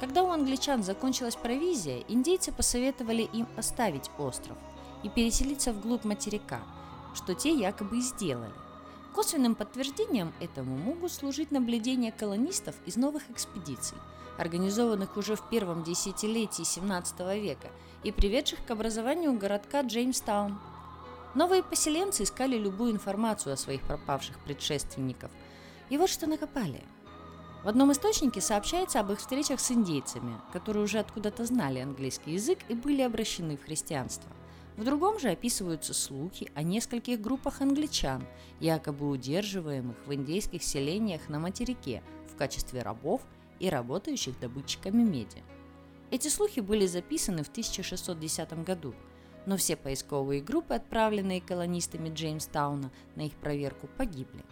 Когда 0.00 0.24
у 0.24 0.30
англичан 0.30 0.82
закончилась 0.82 1.36
провизия, 1.36 2.02
индейцы 2.08 2.50
посоветовали 2.50 3.22
им 3.22 3.46
оставить 3.56 4.10
остров 4.18 4.58
и 5.04 5.08
переселиться 5.08 5.72
вглубь 5.72 6.02
материка, 6.02 6.62
что 7.14 7.34
те 7.34 7.54
якобы 7.54 7.98
и 7.98 8.00
сделали. 8.00 8.67
Косвенным 9.14 9.54
подтверждением 9.54 10.32
этому 10.40 10.76
могут 10.76 11.12
служить 11.12 11.50
наблюдения 11.50 12.12
колонистов 12.12 12.74
из 12.86 12.96
новых 12.96 13.28
экспедиций, 13.30 13.98
организованных 14.36 15.16
уже 15.16 15.34
в 15.34 15.48
первом 15.48 15.82
десятилетии 15.82 16.62
17 16.62 17.20
века 17.42 17.68
и 18.04 18.12
приведших 18.12 18.64
к 18.64 18.70
образованию 18.70 19.32
городка 19.36 19.82
Джеймстаун. 19.82 20.58
Новые 21.34 21.62
поселенцы 21.62 22.22
искали 22.22 22.56
любую 22.56 22.92
информацию 22.92 23.52
о 23.52 23.56
своих 23.56 23.82
пропавших 23.82 24.38
предшественников. 24.40 25.30
И 25.90 25.98
вот 25.98 26.10
что 26.10 26.26
накопали. 26.26 26.84
В 27.64 27.68
одном 27.68 27.90
источнике 27.92 28.40
сообщается 28.40 29.00
об 29.00 29.10
их 29.10 29.18
встречах 29.18 29.58
с 29.58 29.72
индейцами, 29.72 30.40
которые 30.52 30.84
уже 30.84 31.00
откуда-то 31.00 31.44
знали 31.44 31.80
английский 31.80 32.32
язык 32.32 32.60
и 32.68 32.74
были 32.74 33.02
обращены 33.02 33.56
в 33.56 33.64
христианство. 33.64 34.30
В 34.78 34.84
другом 34.84 35.18
же 35.18 35.30
описываются 35.30 35.92
слухи 35.92 36.52
о 36.54 36.62
нескольких 36.62 37.20
группах 37.20 37.62
англичан, 37.62 38.24
якобы 38.60 39.10
удерживаемых 39.10 39.96
в 40.06 40.14
индейских 40.14 40.62
селениях 40.62 41.28
на 41.28 41.40
материке 41.40 42.00
в 42.32 42.36
качестве 42.36 42.82
рабов 42.82 43.20
и 43.58 43.68
работающих 43.68 44.38
добытчиками 44.38 45.02
меди. 45.02 45.42
Эти 46.12 46.28
слухи 46.28 46.60
были 46.60 46.86
записаны 46.86 47.42
в 47.42 47.48
1610 47.48 48.62
году, 48.62 48.94
но 49.46 49.56
все 49.56 49.74
поисковые 49.74 50.40
группы, 50.40 50.74
отправленные 50.74 51.40
колонистами 51.40 52.08
Джеймстауна 52.08 52.92
на 53.16 53.22
их 53.22 53.32
проверку, 53.32 53.88
погибли. 53.96 54.44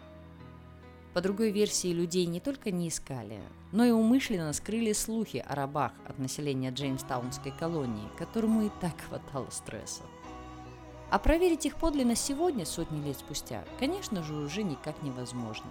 По 1.14 1.20
другой 1.20 1.52
версии, 1.52 1.92
людей 1.92 2.26
не 2.26 2.40
только 2.40 2.72
не 2.72 2.88
искали, 2.88 3.40
но 3.70 3.84
и 3.84 3.92
умышленно 3.92 4.52
скрыли 4.52 4.92
слухи 4.92 5.44
о 5.48 5.54
рабах 5.54 5.92
от 6.04 6.18
населения 6.18 6.72
Джеймстаунской 6.72 7.52
колонии, 7.52 8.10
которому 8.18 8.66
и 8.66 8.70
так 8.80 9.00
хватало 9.00 9.48
стресса. 9.50 10.02
А 11.10 11.18
проверить 11.18 11.66
их 11.66 11.76
подлинность 11.76 12.24
сегодня, 12.24 12.66
сотни 12.66 13.04
лет 13.04 13.16
спустя, 13.16 13.64
конечно 13.78 14.22
же, 14.22 14.34
уже 14.34 14.62
никак 14.62 15.02
невозможно. 15.02 15.66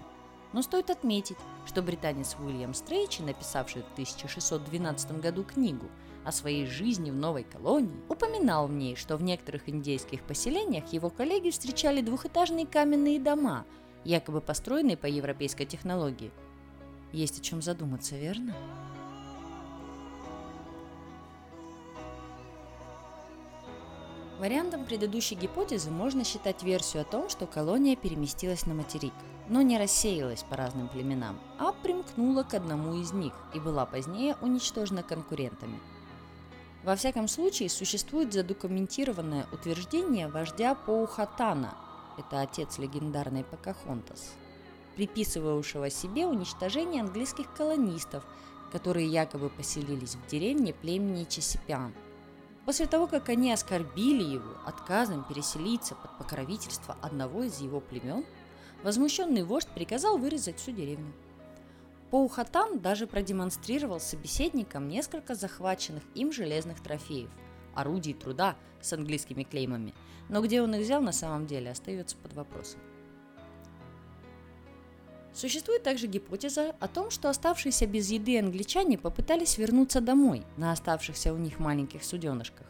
Но 0.54 0.62
стоит 0.62 0.90
отметить, 0.90 1.38
что 1.66 1.82
британец 1.82 2.38
Уильям 2.40 2.74
Стрейчи, 2.74 3.22
написавший 3.22 3.82
в 3.82 3.92
1612 3.92 5.20
году 5.20 5.44
книгу 5.44 5.88
о 6.24 6.32
своей 6.32 6.66
жизни 6.66 7.12
в 7.12 7.16
новой 7.16 7.44
колонии, 7.44 8.00
упоминал 8.08 8.68
в 8.68 8.72
ней, 8.72 8.96
что 8.96 9.18
в 9.18 9.24
некоторых 9.24 9.68
индейских 9.68 10.24
поселениях 10.24 10.94
его 10.94 11.10
коллеги 11.10 11.50
встречали 11.50 12.02
двухэтажные 12.02 12.66
каменные 12.66 13.20
дома, 13.20 13.66
якобы 14.06 14.40
построенные 14.40 14.96
по 14.96 15.08
европейской 15.08 15.66
технологии. 15.66 16.32
Есть 17.12 17.40
о 17.40 17.42
чем 17.42 17.62
задуматься, 17.62 18.16
верно? 18.16 18.56
Вариантом 24.46 24.86
предыдущей 24.86 25.34
гипотезы 25.34 25.90
можно 25.90 26.24
считать 26.24 26.62
версию 26.62 27.02
о 27.02 27.06
том, 27.06 27.30
что 27.30 27.48
колония 27.48 27.96
переместилась 27.96 28.68
на 28.68 28.76
материк, 28.76 29.16
но 29.50 29.64
не 29.64 29.80
рассеялась 29.80 30.44
по 30.44 30.56
разным 30.56 30.88
племенам, 30.88 31.40
а 31.58 31.72
примкнула 31.72 32.44
к 32.44 32.54
одному 32.54 32.94
из 32.94 33.12
них 33.12 33.34
и 33.56 33.60
была 33.60 33.88
позднее 33.88 34.38
уничтожена 34.42 35.02
конкурентами. 35.02 35.80
Во 36.84 36.96
всяком 36.96 37.28
случае, 37.28 37.70
существует 37.70 38.34
задокументированное 38.34 39.48
утверждение 39.52 40.28
вождя 40.28 40.76
Поухатана, 40.76 41.74
это 42.20 42.42
отец 42.42 42.78
легендарной 42.78 43.46
Покахонтас, 43.46 44.36
приписывавшего 44.96 45.90
себе 45.90 46.28
уничтожение 46.28 47.02
английских 47.02 47.52
колонистов, 47.56 48.24
которые 48.72 49.08
якобы 49.08 49.50
поселились 49.50 50.14
в 50.14 50.28
деревне 50.28 50.72
племени 50.72 51.24
Чесипян– 51.24 51.96
После 52.66 52.88
того, 52.88 53.06
как 53.06 53.30
они 53.30 53.52
оскорбили 53.52 54.24
его 54.24 54.58
отказом 54.66 55.24
переселиться 55.24 55.94
под 55.94 56.18
покровительство 56.18 56.98
одного 57.02 57.44
из 57.44 57.60
его 57.60 57.80
племен, 57.80 58.26
возмущенный 58.84 59.44
вождь 59.44 59.70
приказал 59.70 60.18
вырезать 60.18 60.60
всю 60.60 60.72
деревню. 60.72 61.14
Поухатан 62.10 62.80
даже 62.80 63.08
продемонстрировал 63.08 64.00
собеседникам 64.00 64.88
несколько 64.88 65.36
захваченных 65.36 66.04
им 66.16 66.32
железных 66.32 66.82
трофеев, 66.82 67.30
орудий 67.76 68.14
труда 68.14 68.56
с 68.82 68.94
английскими 68.94 69.44
клеймами, 69.44 69.94
но 70.30 70.42
где 70.42 70.62
он 70.62 70.74
их 70.76 70.82
взял 70.82 71.02
на 71.02 71.12
самом 71.12 71.46
деле 71.46 71.72
остается 71.72 72.18
под 72.18 72.34
вопросом. 72.34 72.80
Существует 75.36 75.84
также 75.84 76.08
гипотеза 76.08 76.74
о 76.80 76.88
том, 76.88 77.12
что 77.12 77.30
оставшиеся 77.30 77.86
без 77.88 78.10
еды 78.10 78.40
англичане 78.40 78.98
попытались 78.98 79.58
вернуться 79.58 80.00
домой 80.00 80.44
на 80.56 80.72
оставшихся 80.72 81.34
у 81.34 81.38
них 81.38 81.60
маленьких 81.60 82.06
суденышках, 82.06 82.66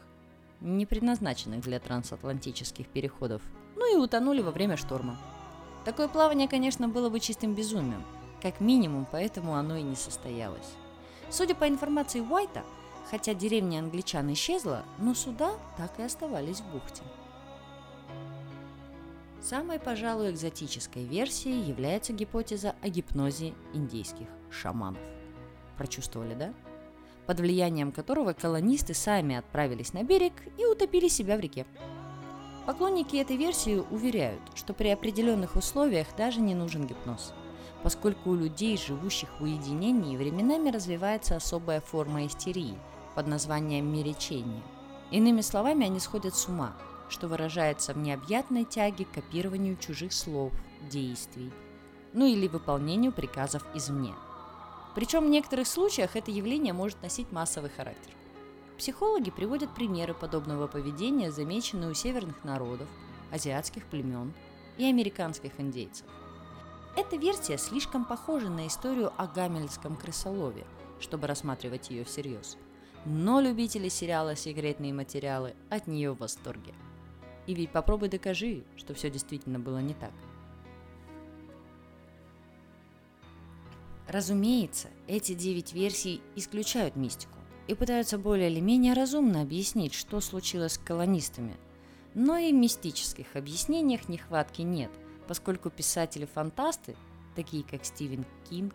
не 0.62 0.88
предназначенных 0.88 1.62
для 1.62 1.80
трансатлантических 1.80 2.88
переходов, 2.88 3.44
ну 3.76 3.96
и 3.96 4.04
утонули 4.04 4.42
во 4.42 4.50
время 4.50 4.78
шторма. 4.78 5.16
Такое 5.86 6.08
плавание, 6.08 6.48
конечно, 6.48 6.88
было 6.88 7.10
бы 7.10 7.20
чистым 7.20 7.54
безумием, 7.54 8.04
как 8.42 8.60
минимум, 8.60 9.06
поэтому 9.12 9.54
оно 9.54 9.78
и 9.78 9.84
не 9.84 9.96
состоялось. 9.96 10.74
Судя 11.30 11.54
по 11.54 11.68
информации 11.68 12.20
Уайта, 12.20 12.64
хотя 13.12 13.36
деревня 13.36 13.78
англичан 13.78 14.34
исчезла, 14.34 14.84
но 14.98 15.14
суда 15.14 15.52
так 15.78 16.00
и 16.00 16.04
оставались 16.04 16.62
в 16.62 16.72
бухте. 16.72 17.04
Самой, 19.48 19.78
пожалуй, 19.80 20.32
экзотической 20.32 21.04
версией 21.04 21.62
является 21.62 22.14
гипотеза 22.14 22.74
о 22.82 22.90
гипнозе 22.90 23.54
индейских 23.74 24.26
шаманов. 24.50 25.00
Прочувствовали, 25.78 26.34
да? 26.34 26.52
Под 27.28 27.40
влиянием 27.40 27.92
которого 27.92 28.34
колонисты 28.34 28.96
сами 28.96 29.36
отправились 29.36 29.94
на 29.94 30.02
берег 30.02 30.34
и 30.58 30.66
утопили 30.66 31.08
себя 31.10 31.38
в 31.38 31.42
реке. 31.42 31.68
Поклонники 32.66 33.18
этой 33.18 33.38
версии 33.38 33.84
уверяют, 33.92 34.42
что 34.56 34.74
при 34.74 34.88
определенных 34.88 35.56
условиях 35.56 36.08
даже 36.18 36.42
не 36.42 36.56
нужен 36.56 36.88
гипноз, 36.88 37.32
поскольку 37.84 38.32
у 38.32 38.36
людей, 38.36 38.80
живущих 38.80 39.30
в 39.40 39.44
уединении, 39.44 40.18
временами 40.18 40.72
развивается 40.72 41.36
особая 41.36 41.82
форма 41.82 42.26
истерии 42.26 42.80
под 43.14 43.28
названием 43.28 43.94
меречение. 43.94 44.64
Иными 45.12 45.42
словами, 45.42 45.86
они 45.86 46.00
сходят 46.00 46.34
с 46.34 46.48
ума, 46.48 46.74
что 47.10 47.28
выражается 47.28 47.94
в 47.94 47.98
необъятной 47.98 48.66
тяге 48.66 49.06
к 49.06 49.12
копированию 49.12 49.78
чужих 49.78 50.14
слов, 50.14 50.52
действий, 50.90 51.52
ну 52.14 52.26
или 52.26 52.48
выполнению 52.48 53.12
приказов 53.12 53.66
извне. 53.74 54.14
Причем 54.96 55.26
в 55.26 55.30
некоторых 55.30 55.68
случаях 55.68 56.16
это 56.16 56.32
явление 56.32 56.74
может 56.74 57.02
носить 57.02 57.32
массовый 57.32 57.70
характер. 57.70 58.14
Психологи 58.78 59.30
приводят 59.30 59.74
примеры 59.74 60.14
подобного 60.14 60.68
поведения, 60.68 61.32
замеченные 61.32 61.90
у 61.90 61.94
северных 61.94 62.44
народов, 62.44 62.88
азиатских 63.32 63.86
племен 63.86 64.34
и 64.78 64.86
американских 64.86 65.60
индейцев. 65.60 66.08
Эта 66.96 67.18
версия 67.18 67.58
слишком 67.58 68.06
похожа 68.06 68.50
на 68.50 68.68
историю 68.68 69.12
о 69.18 69.28
гамельском 69.28 69.98
крысолове, 69.98 70.66
чтобы 71.00 71.28
рассматривать 71.28 71.90
ее 71.90 72.06
всерьез. 72.06 72.58
Но 73.06 73.42
любители 73.42 73.90
сериала 73.90 74.36
«Секретные 74.36 74.94
материалы» 74.94 75.56
от 75.70 75.88
нее 75.88 76.14
в 76.14 76.20
восторге– 76.20 76.74
и 77.48 77.54
ведь 77.54 77.72
попробуй 77.72 78.10
докажи, 78.10 78.64
что 78.76 78.94
все 78.94 79.10
действительно 79.10 79.60
было 79.60 79.80
не 79.80 79.94
так. 79.94 80.12
Разумеется, 84.08 84.90
эти 85.08 85.34
девять 85.34 85.74
версий 85.74 86.22
исключают 86.36 86.96
мистику 86.96 87.38
и 87.68 87.74
пытаются 87.74 88.18
более 88.18 88.52
или 88.52 88.60
менее 88.60 88.94
разумно 88.94 89.42
объяснить, 89.42 89.94
что 89.94 90.22
случилось 90.22 90.74
с 90.74 90.78
колонистами. 90.78 91.56
Но 92.14 92.38
и 92.38 92.52
мистических 92.52 93.36
объяснениях 93.36 94.08
нехватки 94.08 94.62
нет, 94.62 94.92
поскольку 95.28 95.70
писатели-фантасты, 95.70 96.96
такие 97.36 97.64
как 97.64 97.84
Стивен 97.84 98.26
Кинг, 98.50 98.74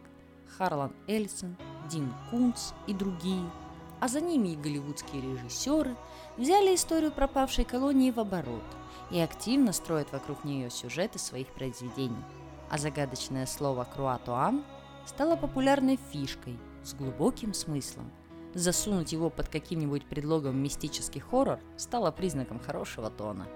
Харлан 0.58 0.92
Эльсон, 1.06 1.56
Дин 1.90 2.12
Кунц 2.30 2.72
и 2.86 2.92
другие– 2.92 3.48
а 4.00 4.08
за 4.08 4.20
ними 4.20 4.48
и 4.48 4.56
голливудские 4.56 5.22
режиссеры, 5.22 5.94
взяли 6.36 6.74
историю 6.74 7.12
пропавшей 7.12 7.64
колонии 7.64 8.10
в 8.10 8.18
оборот 8.18 8.64
и 9.10 9.20
активно 9.20 9.72
строят 9.72 10.10
вокруг 10.12 10.44
нее 10.44 10.70
сюжеты 10.70 11.18
своих 11.18 11.48
произведений. 11.48 12.24
А 12.70 12.78
загадочное 12.78 13.46
слово 13.46 13.84
«круатуан» 13.84 14.64
стало 15.04 15.36
популярной 15.36 15.98
фишкой 16.12 16.58
с 16.82 16.94
глубоким 16.94 17.52
смыслом. 17.52 18.10
Засунуть 18.54 19.12
его 19.12 19.30
под 19.30 19.48
каким-нибудь 19.48 20.06
предлогом 20.06 20.60
мистический 20.60 21.20
хоррор 21.20 21.60
стало 21.76 22.10
признаком 22.10 22.58
хорошего 22.58 23.10
тона. 23.10 23.46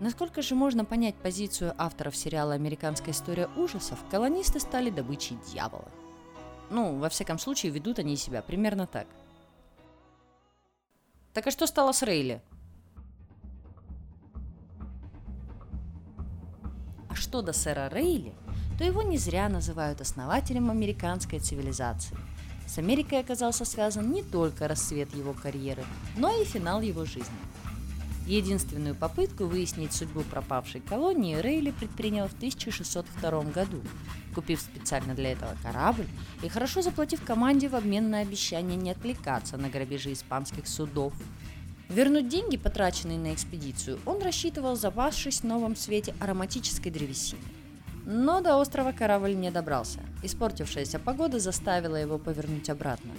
Насколько 0.00 0.40
же 0.40 0.54
можно 0.54 0.86
понять 0.86 1.14
позицию 1.16 1.74
авторов 1.76 2.16
сериала 2.16 2.54
«Американская 2.54 3.12
история 3.12 3.50
ужасов», 3.56 3.98
колонисты 4.10 4.58
стали 4.58 4.88
добычей 4.88 5.38
дьявола. 5.46 5.90
Ну, 6.70 6.98
во 6.98 7.08
всяком 7.08 7.38
случае, 7.38 7.72
ведут 7.72 7.98
они 7.98 8.16
себя 8.16 8.42
примерно 8.42 8.86
так. 8.86 9.06
Так 11.34 11.46
а 11.46 11.50
что 11.50 11.66
стало 11.66 11.92
с 11.92 12.02
Рейли? 12.02 12.40
А 17.08 17.14
что 17.14 17.42
до 17.42 17.52
сэра 17.52 17.88
Рейли, 17.92 18.32
то 18.78 18.84
его 18.84 19.02
не 19.02 19.18
зря 19.18 19.48
называют 19.48 20.00
основателем 20.00 20.70
американской 20.70 21.40
цивилизации. 21.40 22.16
С 22.66 22.78
Америкой 22.78 23.18
оказался 23.18 23.64
связан 23.64 24.12
не 24.12 24.22
только 24.22 24.68
расцвет 24.68 25.12
его 25.14 25.32
карьеры, 25.32 25.84
но 26.16 26.30
и 26.40 26.44
финал 26.44 26.80
его 26.80 27.04
жизни. 27.04 27.36
Единственную 28.26 28.94
попытку 28.94 29.46
выяснить 29.46 29.92
судьбу 29.92 30.20
пропавшей 30.22 30.80
колонии 30.80 31.40
Рейли 31.40 31.72
предпринял 31.72 32.28
в 32.28 32.34
1602 32.34 33.42
году, 33.44 33.80
купив 34.34 34.60
специально 34.60 35.14
для 35.14 35.32
этого 35.32 35.56
корабль 35.62 36.06
и 36.42 36.48
хорошо 36.48 36.82
заплатив 36.82 37.24
команде 37.24 37.68
в 37.68 37.74
обмен 37.74 38.10
на 38.10 38.18
обещание 38.18 38.76
не 38.76 38.92
отвлекаться 38.92 39.56
на 39.56 39.68
грабежи 39.68 40.12
испанских 40.12 40.68
судов. 40.68 41.12
Вернуть 41.88 42.28
деньги, 42.28 42.56
потраченные 42.56 43.18
на 43.18 43.34
экспедицию, 43.34 43.98
он 44.06 44.22
рассчитывал, 44.22 44.76
запасшись 44.76 45.40
в 45.40 45.44
новом 45.44 45.74
свете 45.74 46.14
ароматической 46.20 46.92
древесины. 46.92 47.42
Но 48.06 48.40
до 48.40 48.56
острова 48.56 48.92
корабль 48.92 49.34
не 49.34 49.50
добрался. 49.50 50.00
Испортившаяся 50.22 51.00
погода 51.00 51.40
заставила 51.40 51.96
его 51.96 52.18
повернуть 52.18 52.70
обратно. 52.70 53.10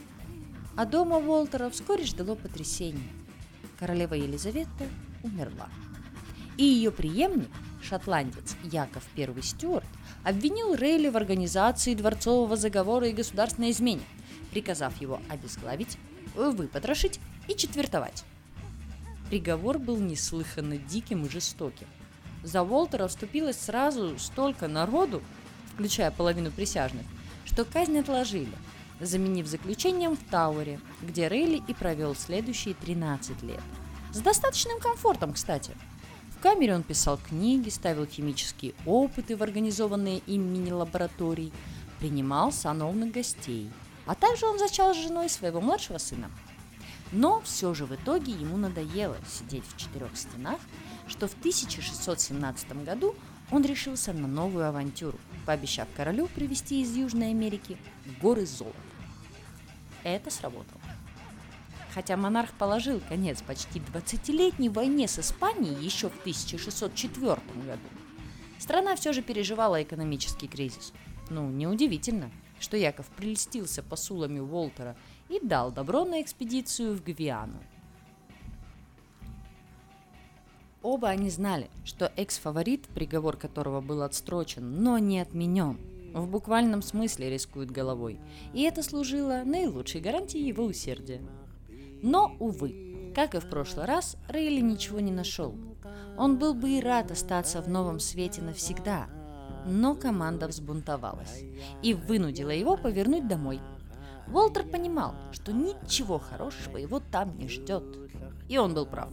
А 0.78 0.86
дома 0.86 1.18
Уолтера 1.18 1.70
вскоре 1.70 2.06
ждало 2.06 2.36
потрясение. 2.36 3.04
Королева 3.82 4.14
Елизавета 4.14 4.88
умерла. 5.24 5.68
И 6.56 6.64
ее 6.64 6.92
преемник, 6.92 7.50
шотландец 7.82 8.56
Яков 8.62 9.04
I 9.18 9.42
Стюарт, 9.42 9.88
обвинил 10.24 10.76
Рейли 10.76 11.10
в 11.10 11.18
организации 11.18 11.96
дворцового 11.96 12.58
заговора 12.58 13.08
и 13.08 13.12
государственной 13.12 13.72
измене, 13.72 14.04
приказав 14.52 15.02
его 15.02 15.20
обезглавить, 15.30 15.98
выпотрошить 16.36 17.20
и 17.48 17.56
четвертовать. 17.56 18.24
Приговор 19.30 19.80
был 19.80 19.98
неслыханно 19.98 20.78
диким 20.78 21.26
и 21.26 21.30
жестоким. 21.30 21.88
За 22.44 22.62
Уолтера 22.62 23.08
вступилось 23.08 23.60
сразу 23.60 24.20
столько 24.20 24.68
народу, 24.68 25.24
включая 25.74 26.12
половину 26.12 26.52
присяжных, 26.52 27.08
что 27.46 27.66
казнь 27.66 27.98
отложили, 27.98 28.54
заменив 29.02 29.48
заключением 29.48 30.16
в 30.16 30.24
Тауэре, 30.30 30.80
где 31.02 31.28
Рейли 31.28 31.62
и 31.68 31.74
провел 31.74 32.16
следующие 32.16 32.74
13 32.76 33.44
лет. 33.44 33.62
С 34.14 34.20
достаточным 34.20 34.80
комфортом, 34.80 35.34
кстати. 35.34 35.72
В 36.38 36.42
камере 36.42 36.76
он 36.76 36.84
писал 36.84 37.18
книги, 37.18 37.70
ставил 37.70 38.06
химические 38.06 38.74
опыты 38.86 39.36
в 39.36 39.44
организованные 39.44 40.20
им 40.20 40.54
мини-лаборатории, 40.54 41.52
принимал 42.00 42.52
сановных 42.52 43.12
гостей. 43.12 43.70
А 44.06 44.16
также 44.16 44.46
он 44.48 44.58
зачал 44.58 44.94
с 44.94 44.98
женой 44.98 45.30
своего 45.30 45.62
младшего 45.62 45.98
сына– 45.98 46.32
но 47.12 47.42
все 47.42 47.74
же 47.74 47.86
в 47.86 47.94
итоге 47.94 48.32
ему 48.32 48.58
надоело 48.58 49.18
сидеть 49.28 49.66
в 49.68 49.78
четырех 49.78 50.16
стенах, 50.16 50.60
что 51.08 51.28
в 51.28 51.34
1617 51.34 52.84
году 52.84 53.16
он 53.52 53.66
решился 53.66 54.14
на 54.14 54.28
новую 54.28 54.68
авантюру, 54.68 55.20
пообещав 55.46 55.88
королю 55.96 56.28
привезти 56.28 56.82
из 56.82 56.96
Южной 56.96 57.32
Америки 57.32 57.78
горы 58.22 58.46
золота. 58.46 58.78
Это 60.04 60.30
сработало. 60.32 60.82
Хотя 61.94 62.16
монарх 62.16 62.54
положил 62.54 63.02
конец 63.10 63.42
почти 63.42 63.80
20-летней 63.80 64.70
войне 64.70 65.08
с 65.08 65.20
Испанией 65.20 65.84
еще 65.84 66.10
в 66.10 66.20
1604 66.22 67.36
году, 67.66 67.90
страна 68.60 68.96
все 68.96 69.12
же 69.12 69.22
переживала 69.22 69.84
экономический 69.84 70.48
кризис. 70.48 70.94
Ну, 71.30 71.50
неудивительно, 71.50 72.32
что 72.60 72.78
Яков 72.78 73.08
прельстился 73.08 73.84
посулами 73.84 74.40
Уолтера 74.40 74.96
и 75.30 75.40
дал 75.42 75.72
добро 75.72 76.06
на 76.06 76.22
экспедицию 76.22 76.96
в 76.96 77.04
Гвиану. 77.04 77.60
Оба 80.82 81.10
они 81.10 81.30
знали, 81.30 81.70
что 81.86 82.12
экс-фаворит, 82.16 82.88
приговор 82.88 83.38
которого 83.38 83.82
был 83.82 84.02
отстрочен, 84.02 84.82
но 84.82 84.98
не 84.98 85.20
отменен, 85.20 85.78
в 86.14 86.28
буквальном 86.28 86.82
смысле 86.82 87.30
рискует 87.30 87.72
головой, 87.72 88.20
и 88.54 88.64
это 88.64 88.84
служило 88.84 89.44
наилучшей 89.46 90.02
гарантией 90.02 90.48
его 90.48 90.66
усердия. 90.66 91.22
Но, 92.02 92.36
увы, 92.40 93.12
как 93.16 93.36
и 93.36 93.40
в 93.40 93.50
прошлый 93.50 93.86
раз, 93.86 94.18
Рейли 94.28 94.62
ничего 94.62 95.00
не 95.00 95.12
нашел. 95.12 95.56
Он 96.18 96.38
был 96.38 96.54
бы 96.54 96.72
и 96.72 96.82
рад 96.82 97.12
остаться 97.12 97.62
в 97.62 97.70
новом 97.70 98.00
свете 98.00 98.42
навсегда, 98.42 99.08
но 99.66 99.96
команда 99.96 100.48
взбунтовалась 100.48 101.44
и 101.82 101.94
вынудила 101.94 102.52
его 102.52 102.78
повернуть 102.78 103.28
домой– 103.28 103.60
Уолтер 104.34 104.64
понимал, 104.64 105.16
что 105.32 105.52
ничего 105.52 106.18
хорошего 106.18 106.78
его 106.78 107.00
там 107.00 107.38
не 107.38 107.50
ждет. 107.50 107.84
И 108.48 108.58
он 108.58 108.74
был 108.74 108.86
прав. 108.86 109.10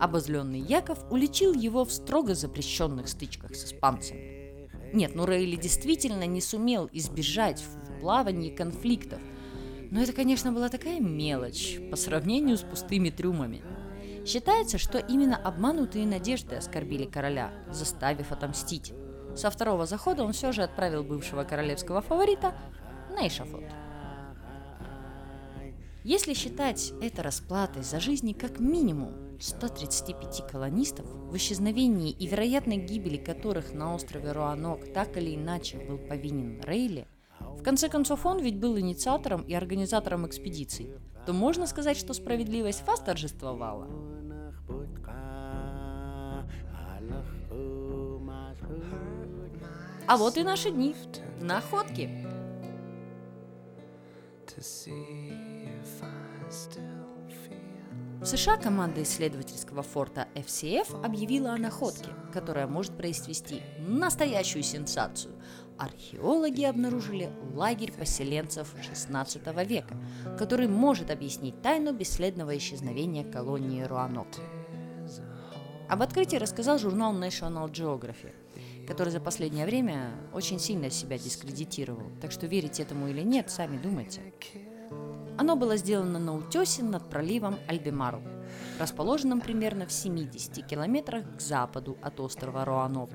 Обозленный 0.00 0.60
Яков 0.60 0.98
уличил 1.10 1.52
его 1.54 1.84
в 1.84 1.92
строго 1.92 2.34
запрещенных 2.34 3.08
стычках 3.08 3.54
с 3.54 3.66
испанцами. 3.66 4.31
Нет, 4.92 5.14
ну 5.14 5.24
Рейли 5.24 5.56
действительно 5.56 6.26
не 6.26 6.40
сумел 6.40 6.88
избежать 6.92 7.62
в 7.62 8.00
плавании 8.00 8.50
конфликтов. 8.50 9.20
Но 9.90 10.02
это, 10.02 10.12
конечно, 10.12 10.52
была 10.52 10.68
такая 10.68 11.00
мелочь 11.00 11.78
по 11.90 11.96
сравнению 11.96 12.58
с 12.58 12.62
пустыми 12.62 13.10
трюмами. 13.10 13.62
Считается, 14.26 14.78
что 14.78 14.98
именно 14.98 15.36
обманутые 15.36 16.06
надежды 16.06 16.56
оскорбили 16.56 17.06
короля, 17.06 17.52
заставив 17.70 18.32
отомстить. 18.32 18.92
Со 19.34 19.50
второго 19.50 19.86
захода 19.86 20.24
он 20.24 20.32
все 20.32 20.52
же 20.52 20.62
отправил 20.62 21.02
бывшего 21.02 21.44
королевского 21.44 22.02
фаворита 22.02 22.54
на 23.10 23.26
эшафот. 23.26 23.64
Если 26.04 26.34
считать 26.34 26.92
это 27.00 27.22
расплатой 27.22 27.82
за 27.82 28.00
жизни 28.00 28.32
как 28.32 28.60
минимум 28.60 29.31
135 29.42 30.46
колонистов, 30.50 31.06
в 31.06 31.36
исчезновении 31.36 32.10
и 32.10 32.26
вероятной 32.26 32.76
гибели 32.76 33.16
которых 33.16 33.72
на 33.72 33.94
острове 33.94 34.32
Руанок 34.32 34.92
так 34.92 35.16
или 35.16 35.34
иначе 35.34 35.78
был 35.78 35.98
повинен 35.98 36.60
Рейли, 36.62 37.06
в 37.40 37.62
конце 37.62 37.88
концов 37.88 38.24
он 38.24 38.40
ведь 38.40 38.58
был 38.58 38.78
инициатором 38.78 39.42
и 39.42 39.54
организатором 39.54 40.26
экспедиций, 40.26 40.90
то 41.26 41.32
можно 41.32 41.66
сказать, 41.66 41.96
что 41.96 42.14
справедливость 42.14 42.86
восторжествовала. 42.86 43.88
А 50.06 50.16
вот 50.16 50.36
и 50.36 50.42
наши 50.42 50.70
дни. 50.70 50.94
Находки. 51.40 52.08
To 54.46 54.60
see 54.60 55.32
в 58.22 58.24
США 58.24 58.56
команда 58.56 59.02
исследовательского 59.02 59.82
форта 59.82 60.28
FCF 60.36 61.04
объявила 61.04 61.54
о 61.54 61.58
находке, 61.58 62.10
которая 62.32 62.68
может 62.68 62.96
произвести 62.96 63.62
настоящую 63.80 64.62
сенсацию. 64.62 65.34
Археологи 65.76 66.62
обнаружили 66.62 67.32
лагерь 67.52 67.90
поселенцев 67.90 68.72
XVI 68.76 69.66
века, 69.66 69.96
который 70.38 70.68
может 70.68 71.10
объяснить 71.10 71.60
тайну 71.62 71.92
бесследного 71.92 72.56
исчезновения 72.56 73.24
колонии 73.24 73.82
Руанок. 73.82 74.28
Об 75.88 76.00
открытии 76.00 76.36
рассказал 76.36 76.78
журнал 76.78 77.12
National 77.12 77.68
Geography, 77.72 78.32
который 78.86 79.10
за 79.10 79.18
последнее 79.18 79.66
время 79.66 80.12
очень 80.32 80.60
сильно 80.60 80.90
себя 80.90 81.18
дискредитировал. 81.18 82.12
Так 82.20 82.30
что 82.30 82.46
верить 82.46 82.78
этому 82.78 83.08
или 83.08 83.22
нет, 83.22 83.50
сами 83.50 83.78
думайте. 83.78 84.20
Оно 85.38 85.56
было 85.56 85.76
сделано 85.76 86.18
на 86.18 86.36
утесе 86.36 86.82
над 86.82 87.08
проливом 87.08 87.56
Альбемару, 87.66 88.22
расположенном 88.78 89.40
примерно 89.40 89.86
в 89.86 89.92
70 89.92 90.66
километрах 90.66 91.24
к 91.36 91.40
западу 91.40 91.96
от 92.02 92.20
острова 92.20 92.64
Роанок. 92.64 93.10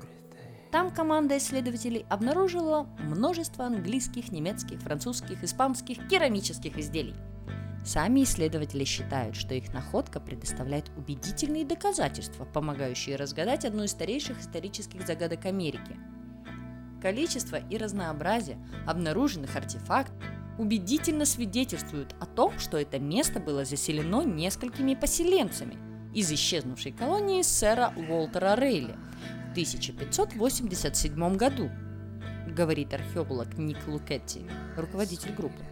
Там 0.72 0.90
команда 0.90 1.38
исследователей 1.38 2.04
обнаружила 2.10 2.86
множество 2.98 3.64
английских, 3.64 4.32
немецких, 4.32 4.80
французских, 4.80 5.42
испанских 5.42 6.08
керамических 6.08 6.76
изделий. 6.76 7.14
Сами 7.84 8.24
исследователи 8.24 8.84
считают, 8.84 9.34
что 9.34 9.54
их 9.54 9.72
находка 9.72 10.20
предоставляет 10.20 10.90
убедительные 10.96 11.64
доказательства, 11.64 12.44
помогающие 12.44 13.16
разгадать 13.16 13.64
одну 13.64 13.84
из 13.84 13.92
старейших 13.92 14.40
исторических 14.40 15.06
загадок 15.06 15.46
Америки. 15.46 15.96
Количество 17.00 17.56
и 17.56 17.78
разнообразие 17.78 18.58
обнаруженных 18.86 19.56
артефактов 19.56 20.22
убедительно 20.58 21.24
свидетельствуют 21.24 22.14
о 22.20 22.26
том, 22.26 22.58
что 22.58 22.76
это 22.76 22.98
место 22.98 23.40
было 23.40 23.64
заселено 23.64 24.22
несколькими 24.22 24.94
поселенцами 24.94 25.78
из 26.12 26.30
исчезнувшей 26.32 26.92
колонии 26.92 27.42
сэра 27.42 27.92
Уолтера 27.96 28.56
Рейли 28.56 28.96
в 29.48 29.50
1587 29.52 31.36
году, 31.36 31.70
говорит 32.48 32.92
археолог 32.92 33.56
Ник 33.56 33.78
Лукетти, 33.86 34.42
руководитель 34.76 35.32
группы. 35.32 35.64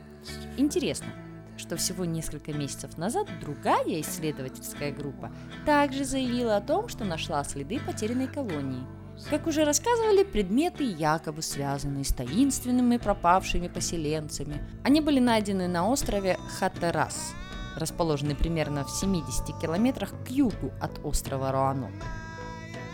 Интересно, 0.56 1.08
что 1.56 1.76
всего 1.76 2.04
несколько 2.04 2.52
месяцев 2.52 2.96
назад 2.96 3.28
другая 3.40 4.00
исследовательская 4.00 4.92
группа 4.92 5.32
также 5.64 6.04
заявила 6.04 6.56
о 6.56 6.60
том, 6.60 6.88
что 6.88 7.04
нашла 7.04 7.42
следы 7.44 7.80
потерянной 7.80 8.28
колонии– 8.28 8.86
как 9.24 9.46
уже 9.46 9.64
рассказывали, 9.64 10.22
предметы 10.22 10.84
якобы 10.84 11.42
связанные 11.42 12.04
с 12.04 12.12
таинственными 12.12 12.96
пропавшими 12.98 13.68
поселенцами. 13.68 14.62
Они 14.84 15.00
были 15.00 15.18
найдены 15.18 15.68
на 15.68 15.88
острове 15.88 16.38
Хатерас, 16.58 17.34
расположенный 17.76 18.36
примерно 18.36 18.84
в 18.84 18.90
70 18.90 19.58
километрах 19.60 20.12
к 20.24 20.30
югу 20.30 20.72
от 20.80 21.04
острова 21.04 21.50
Роанок. 21.50 21.92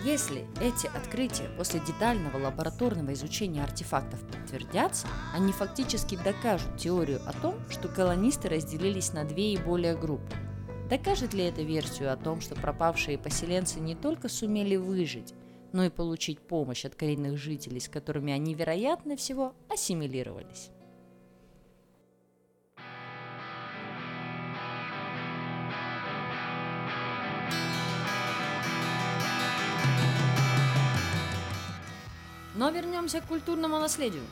Если 0.04 0.46
эти 0.60 0.88
открытия 0.88 1.48
после 1.56 1.78
детального 1.78 2.36
лабораторного 2.36 3.12
изучения 3.12 3.62
артефактов 3.62 4.20
подтвердятся, 4.26 5.06
они 5.32 5.52
фактически 5.52 6.16
докажут 6.16 6.76
теорию 6.76 7.20
о 7.24 7.32
том, 7.32 7.54
что 7.70 7.86
колонисты 7.86 8.48
разделились 8.48 9.12
на 9.12 9.24
две 9.24 9.52
и 9.52 9.58
более 9.58 9.96
группы. 9.96 10.34
Докажет 10.90 11.34
ли 11.34 11.44
эта 11.44 11.62
версию 11.62 12.12
о 12.12 12.16
том, 12.16 12.40
что 12.40 12.56
пропавшие 12.56 13.16
поселенцы 13.16 13.78
не 13.78 13.94
только 13.94 14.28
сумели 14.28 14.74
выжить, 14.74 15.34
но 15.72 15.84
и 15.84 15.90
получить 15.90 16.38
помощь 16.40 16.84
от 16.84 16.94
коренных 16.94 17.38
жителей, 17.38 17.80
с 17.80 17.88
которыми 17.88 18.32
они, 18.32 18.54
вероятно 18.54 19.16
всего, 19.16 19.54
ассимилировались? 19.68 20.70
Но 32.54 32.70
вернемся 32.70 33.20
к 33.20 33.26
культурному 33.26 33.78
наследию. 33.78 34.22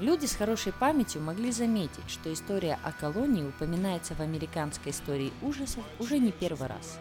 Люди 0.00 0.26
с 0.26 0.34
хорошей 0.34 0.72
памятью 0.72 1.22
могли 1.22 1.52
заметить, 1.52 2.08
что 2.08 2.32
история 2.32 2.76
о 2.82 2.90
колонии 2.90 3.44
упоминается 3.44 4.14
в 4.14 4.20
американской 4.20 4.90
истории 4.90 5.32
ужасов 5.42 5.84
уже 6.00 6.18
не 6.18 6.32
первый 6.32 6.66
раз. 6.66 6.98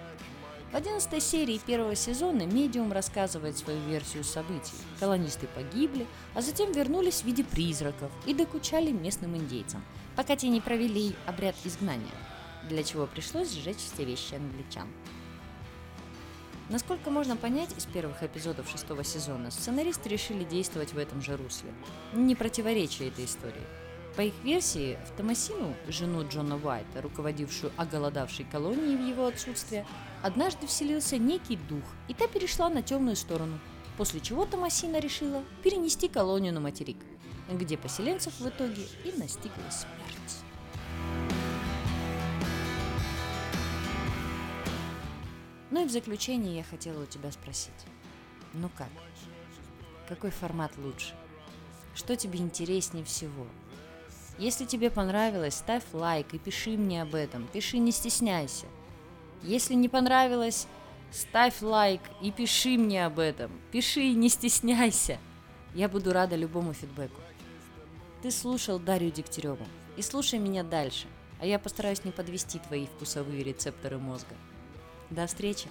В 0.71 0.75
11 0.75 1.21
серии 1.21 1.57
первого 1.57 1.95
сезона 1.95 2.43
медиум 2.43 2.93
рассказывает 2.93 3.57
свою 3.57 3.81
версию 3.89 4.23
событий. 4.23 4.71
Колонисты 5.01 5.47
погибли, 5.47 6.07
а 6.33 6.41
затем 6.41 6.71
вернулись 6.71 7.21
в 7.21 7.25
виде 7.25 7.43
призраков 7.43 8.09
и 8.25 8.33
докучали 8.33 8.91
местным 8.91 9.35
индейцам, 9.35 9.83
пока 10.15 10.37
те 10.37 10.47
не 10.47 10.61
провели 10.61 11.13
обряд 11.25 11.55
изгнания, 11.65 12.07
для 12.69 12.85
чего 12.85 13.05
пришлось 13.05 13.51
сжечь 13.51 13.79
все 13.79 14.05
вещи 14.05 14.35
англичан. 14.35 14.87
Насколько 16.69 17.09
можно 17.09 17.35
понять 17.35 17.77
из 17.77 17.83
первых 17.83 18.23
эпизодов 18.23 18.69
шестого 18.69 19.03
сезона, 19.03 19.51
сценаристы 19.51 20.07
решили 20.07 20.45
действовать 20.45 20.93
в 20.93 20.97
этом 20.97 21.21
же 21.21 21.35
русле, 21.35 21.73
не 22.13 22.33
противоречия 22.33 23.09
этой 23.09 23.25
истории. 23.25 23.67
По 24.15 24.21
их 24.21 24.33
версии, 24.41 24.97
в 25.05 25.17
Томасину, 25.17 25.73
жену 25.89 26.25
Джона 26.27 26.57
Уайта, 26.57 27.01
руководившую 27.01 27.73
оголодавшей 27.75 28.45
колонией 28.45 28.95
в 28.95 29.05
его 29.05 29.25
отсутствие, 29.25 29.85
однажды 30.23 30.67
вселился 30.67 31.17
некий 31.17 31.57
дух, 31.57 31.83
и 32.07 32.13
та 32.13 32.27
перешла 32.27 32.69
на 32.69 32.81
темную 32.81 33.15
сторону, 33.15 33.59
после 33.97 34.19
чего 34.19 34.45
Томасина 34.45 34.99
решила 34.99 35.43
перенести 35.63 36.07
колонию 36.07 36.53
на 36.53 36.59
материк, 36.59 36.97
где 37.51 37.77
поселенцев 37.77 38.39
в 38.39 38.47
итоге 38.47 38.83
и 39.03 39.11
настигла 39.17 39.69
смерть. 39.69 40.41
Ну 45.71 45.85
и 45.85 45.87
в 45.87 45.91
заключение 45.91 46.57
я 46.57 46.63
хотела 46.63 47.03
у 47.03 47.05
тебя 47.05 47.31
спросить. 47.31 47.71
Ну 48.53 48.69
как? 48.77 48.89
Какой 50.09 50.29
формат 50.29 50.77
лучше? 50.77 51.15
Что 51.95 52.17
тебе 52.17 52.39
интереснее 52.39 53.05
всего? 53.05 53.47
Если 54.37 54.65
тебе 54.65 54.89
понравилось, 54.89 55.55
ставь 55.55 55.83
лайк 55.93 56.33
и 56.33 56.39
пиши 56.39 56.71
мне 56.71 57.01
об 57.01 57.15
этом. 57.15 57.47
Пиши, 57.47 57.77
не 57.77 57.91
стесняйся. 57.91 58.65
Если 59.43 59.73
не 59.73 59.89
понравилось, 59.89 60.67
ставь 61.11 61.61
лайк 61.61 62.01
и 62.21 62.31
пиши 62.31 62.77
мне 62.77 63.05
об 63.05 63.19
этом. 63.19 63.51
Пиши, 63.71 64.13
не 64.13 64.29
стесняйся. 64.29 65.17
Я 65.73 65.89
буду 65.89 66.13
рада 66.13 66.35
любому 66.35 66.73
фидбэку. 66.73 67.21
Ты 68.21 68.29
слушал 68.31 68.77
Дарью 68.77 69.11
Дегтяреву. 69.11 69.65
И 69.97 70.01
слушай 70.01 70.39
меня 70.39 70.63
дальше, 70.63 71.07
а 71.39 71.45
я 71.45 71.59
постараюсь 71.59 72.05
не 72.05 72.11
подвести 72.11 72.59
твои 72.59 72.85
вкусовые 72.85 73.43
рецепторы 73.43 73.97
мозга. 73.97 74.35
До 75.09 75.27
встречи! 75.27 75.67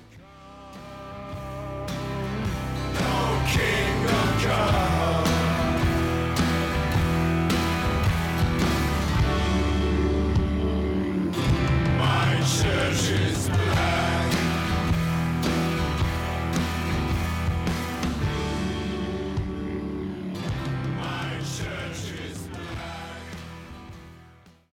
No 2.98 3.40
king 3.46 4.04
of 4.06 4.44
God. 4.44 4.89